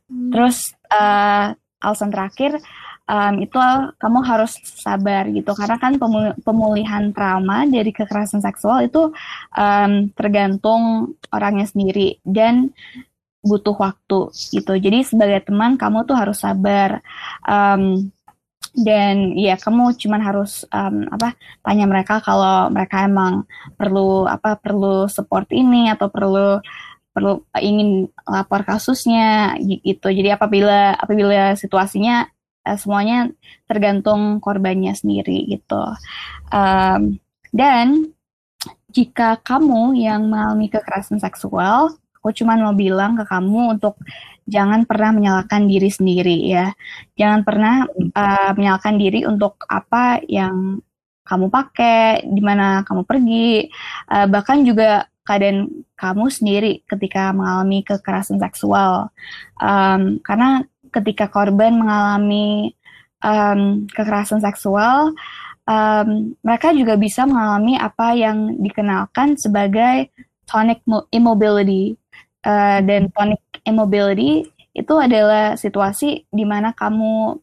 [0.07, 0.33] Hmm.
[0.33, 2.59] Terus uh, alasan terakhir
[3.07, 3.57] um, itu
[3.99, 5.55] kamu harus sabar gitu.
[5.55, 5.99] Karena kan
[6.43, 9.11] pemulihan trauma dari kekerasan seksual itu
[9.55, 12.75] um, tergantung orangnya sendiri dan
[13.47, 14.73] butuh waktu gitu.
[14.75, 16.99] Jadi sebagai teman kamu tuh harus sabar
[17.47, 18.11] um,
[18.77, 21.33] dan ya kamu cuman harus um, apa
[21.65, 26.61] tanya mereka kalau mereka emang perlu apa perlu support ini atau perlu
[27.17, 30.13] perlu ingin lapor kasusnya gitu.
[30.13, 32.29] Jadi apabila apabila situasinya
[32.69, 33.33] uh, semuanya
[33.65, 35.81] tergantung korbannya sendiri gitu.
[36.53, 37.17] Um,
[37.57, 38.13] dan
[38.93, 43.97] jika kamu yang mengalami kekerasan seksual, aku cuma mau bilang ke kamu untuk
[44.45, 46.77] jangan pernah menyalahkan diri sendiri ya.
[47.17, 50.85] Jangan pernah uh, menyalahkan diri untuk apa yang
[51.27, 53.67] kamu pakai, di mana kamu pergi,
[54.13, 59.11] uh, bahkan juga keadaan kamu sendiri ketika mengalami kekerasan seksual.
[59.59, 60.63] Um, karena
[60.95, 62.73] ketika korban mengalami
[63.21, 65.13] um, kekerasan seksual,
[65.67, 66.09] um,
[66.41, 70.15] mereka juga bisa mengalami apa yang dikenalkan sebagai
[70.47, 71.99] tonic immobility.
[72.47, 77.43] Uh, dan tonic immobility itu adalah situasi di mana kamu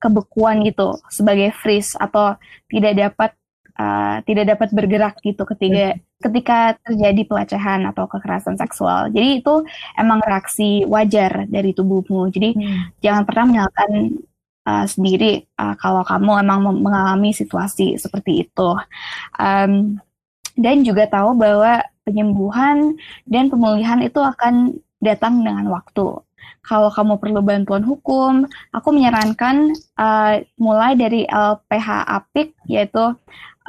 [0.00, 2.36] kebekuan gitu sebagai freeze atau
[2.72, 3.30] tidak dapat
[3.78, 9.08] uh, tidak dapat bergerak gitu ketika ketika terjadi pelecehan atau kekerasan seksual.
[9.14, 9.62] Jadi itu
[9.94, 12.28] emang reaksi wajar dari tubuhmu.
[12.34, 12.90] Jadi Hmm.
[12.98, 13.90] jangan pernah menyalahkan
[14.66, 18.70] uh, sendiri uh, kalau kamu emang mengalami situasi seperti itu.
[19.38, 20.02] Um,
[20.58, 22.98] dan juga tahu bahwa penyembuhan
[23.30, 26.18] dan pemulihan itu akan datang dengan waktu.
[26.66, 33.14] Kalau kamu perlu bantuan hukum, aku menyarankan uh, mulai dari LPH APIK, yaitu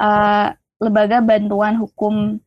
[0.00, 2.40] uh, Lembaga Bantuan Hukum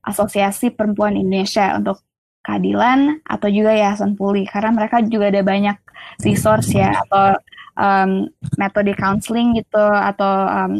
[0.00, 2.00] Asosiasi Perempuan Indonesia untuk
[2.40, 5.76] keadilan atau juga Yayasan Pulih, karena mereka juga ada banyak
[6.24, 7.36] resource ya atau
[7.76, 8.24] um,
[8.56, 10.72] metode counseling gitu atau um,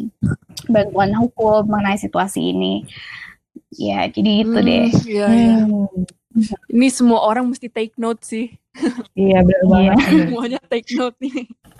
[0.73, 2.89] bantuan hukum mengenai situasi ini.
[3.77, 4.89] Ya, jadi gitu Hmm, deh.
[5.05, 5.57] Iya, iya.
[5.69, 6.09] Hmm.
[6.73, 8.57] Ini semua orang mesti take note sih.
[9.15, 9.69] Iya benar Iya.
[9.69, 9.97] banget.
[10.25, 11.35] Semuanya take note nih.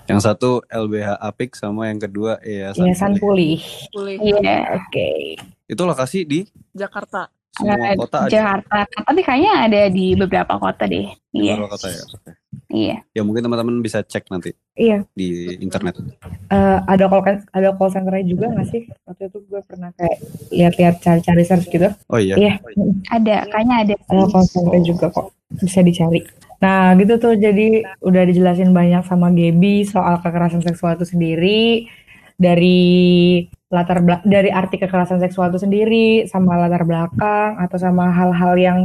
[0.05, 3.61] Yang satu LBH Apik sama yang kedua Yayasan Yayasan Pulih.
[3.89, 4.17] pulih.
[4.17, 5.37] Iya, Oke.
[5.65, 7.29] Itu lokasi di Jakarta.
[7.51, 8.19] semua ada kota.
[8.25, 11.11] Jakarta, tapi kayaknya ada di beberapa kota deh.
[11.27, 12.03] Di Iya, beberapa kota ya.
[12.07, 12.31] Oke.
[12.71, 12.95] iya.
[13.11, 15.03] Ya mungkin teman-teman bisa cek nanti Iya.
[15.11, 15.27] di
[15.59, 15.99] internet.
[16.47, 17.19] Eh, ada call
[17.51, 18.87] ada call centernya juga nggak sih?
[19.03, 20.17] Waktu itu gue pernah kayak
[20.49, 21.89] lihat-lihat cari-cari search gitu.
[22.07, 22.33] Oh iya.
[22.33, 22.53] Iya.
[23.11, 23.93] Ada, kayaknya ada.
[24.07, 26.21] Ada call centernya juga kok bisa dicari.
[26.59, 31.87] Nah gitu tuh jadi udah dijelasin banyak sama Gaby soal kekerasan seksual itu sendiri
[32.35, 32.79] dari
[33.69, 38.79] latar bela- dari arti kekerasan seksual itu sendiri sama latar belakang atau sama hal-hal yang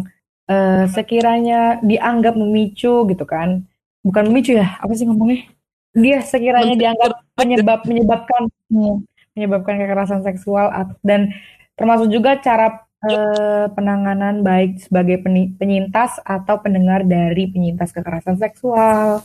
[0.45, 3.65] eh, sekiranya dianggap memicu gitu kan
[4.05, 5.49] bukan memicu ya apa sih ngomongnya
[5.97, 8.95] dia sekiranya dianggap penyebab menyebabkan Iya.
[9.35, 10.67] menyebabkan kekerasan seksual
[11.01, 11.31] dan
[11.79, 15.21] termasuk juga cara eh, penanganan baik sebagai
[15.53, 19.21] penyintas atau pendengar dari penyintas kekerasan seksual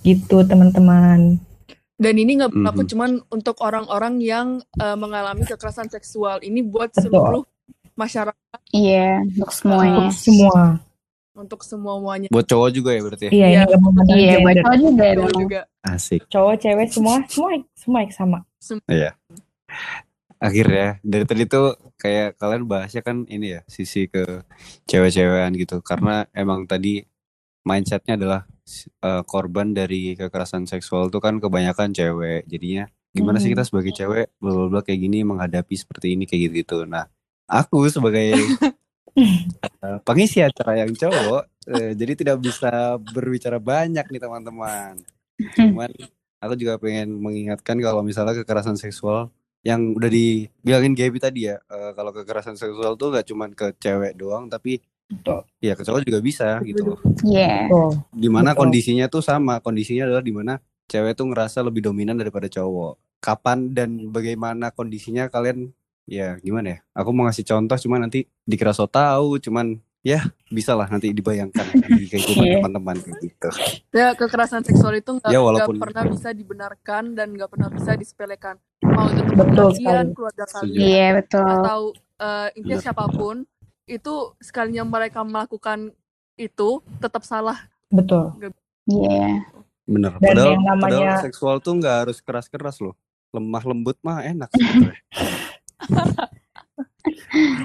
[0.00, 1.38] gitu teman-teman
[1.94, 2.88] Dan ini nggak berlaku Mhm.
[2.88, 6.40] cuman untuk orang-orang yang eh, mengalami kekerasan seksual.
[6.40, 7.06] Ini buat Betul.
[7.06, 7.44] seluruh
[7.94, 9.98] masyarakat Iya, untuk semuanya.
[10.00, 10.62] untuk semua
[11.32, 12.28] untuk semuanya.
[12.28, 13.30] Buat cowok juga ya berarti ya?
[13.30, 13.62] iya ini Iya.
[13.64, 15.40] nggak memandang Iya, buat cowok juga Cowok dong.
[15.40, 15.60] juga.
[15.84, 16.20] Asik.
[16.26, 18.38] cowok cewek semua semua semua sama
[18.86, 19.10] Iya.
[20.42, 24.42] Akhirnya dari tadi tuh kayak kalian bahasnya kan ini ya sisi ke
[24.90, 25.78] cewek-cewekan gitu.
[25.86, 27.02] Karena emang tadi
[27.62, 28.40] mindsetnya adalah
[29.06, 32.42] eh, korban dari kekerasan seksual tuh kan kebanyakan cewek.
[32.50, 33.60] Jadinya gimana sih Hmm.
[33.60, 37.04] kita sebagai cewek bla bla kayak gini menghadapi seperti ini kayak gitu gitu nah
[37.44, 38.32] aku sebagai
[39.84, 44.94] eh, pengisi acara yang cowok eh, jadi tidak bisa berbicara banyak nih teman-teman.
[45.56, 45.90] Cuman
[46.42, 49.30] aku juga pengen mengingatkan kalau misalnya kekerasan seksual
[49.62, 54.14] yang udah dibilangin Gaby tadi ya eh, kalau kekerasan seksual tuh gak cuman ke cewek
[54.14, 55.44] doang tapi Betul.
[55.60, 57.68] ya ke cowok juga bisa gitu loh Iya.
[57.68, 57.92] Tuh.
[58.10, 58.60] di mana Betul.
[58.66, 60.56] kondisinya tuh sama kondisinya adalah di mana
[60.88, 65.70] cewek tuh ngerasa lebih dominan daripada cowok kapan dan bagaimana kondisinya kalian
[66.02, 70.74] ya gimana ya aku mau ngasih contoh cuman nanti dikira so tahu cuman ya bisa
[70.74, 71.62] lah nanti dibayangkan
[71.96, 72.54] di kehidupan Iya.
[72.58, 73.48] teman-teman kayak gitu
[73.90, 78.58] Ya, kekerasan seksual itu nggak Ya, walaupun- pernah bisa dibenarkan dan nggak pernah bisa disepelekan.
[78.82, 80.10] Mau itu Betul kalian, sekali.
[80.12, 81.46] keluarga kalian, Iya, betul.
[81.46, 81.80] atau
[82.18, 82.84] eh, intinya Benar.
[82.84, 83.36] siapa pun,
[83.84, 85.90] itu sekalinya mereka melakukan
[86.34, 87.58] itu tetap salah.
[87.88, 88.32] betul
[88.84, 89.46] Iya.
[89.84, 92.94] bener Dan padahal, yang namanya- padahal seksual tuh nggak harus keras-keras loh
[93.30, 94.50] lemah lembut mah enak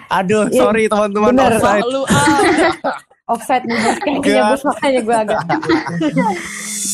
[0.10, 1.52] aduh Iya, sorry teman-teman bener.
[1.56, 2.08] offside Malu ah.
[3.32, 3.98] offside nih Bos.
[3.98, 4.34] kayak Enggak.
[4.34, 5.40] nyebut makanya gue agak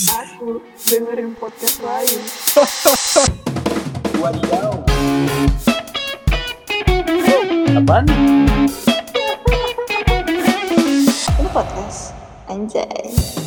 [0.04, 2.20] Aku dengerin podcast lain.
[11.34, 12.14] Ini podcast.
[12.46, 13.42] Anjay.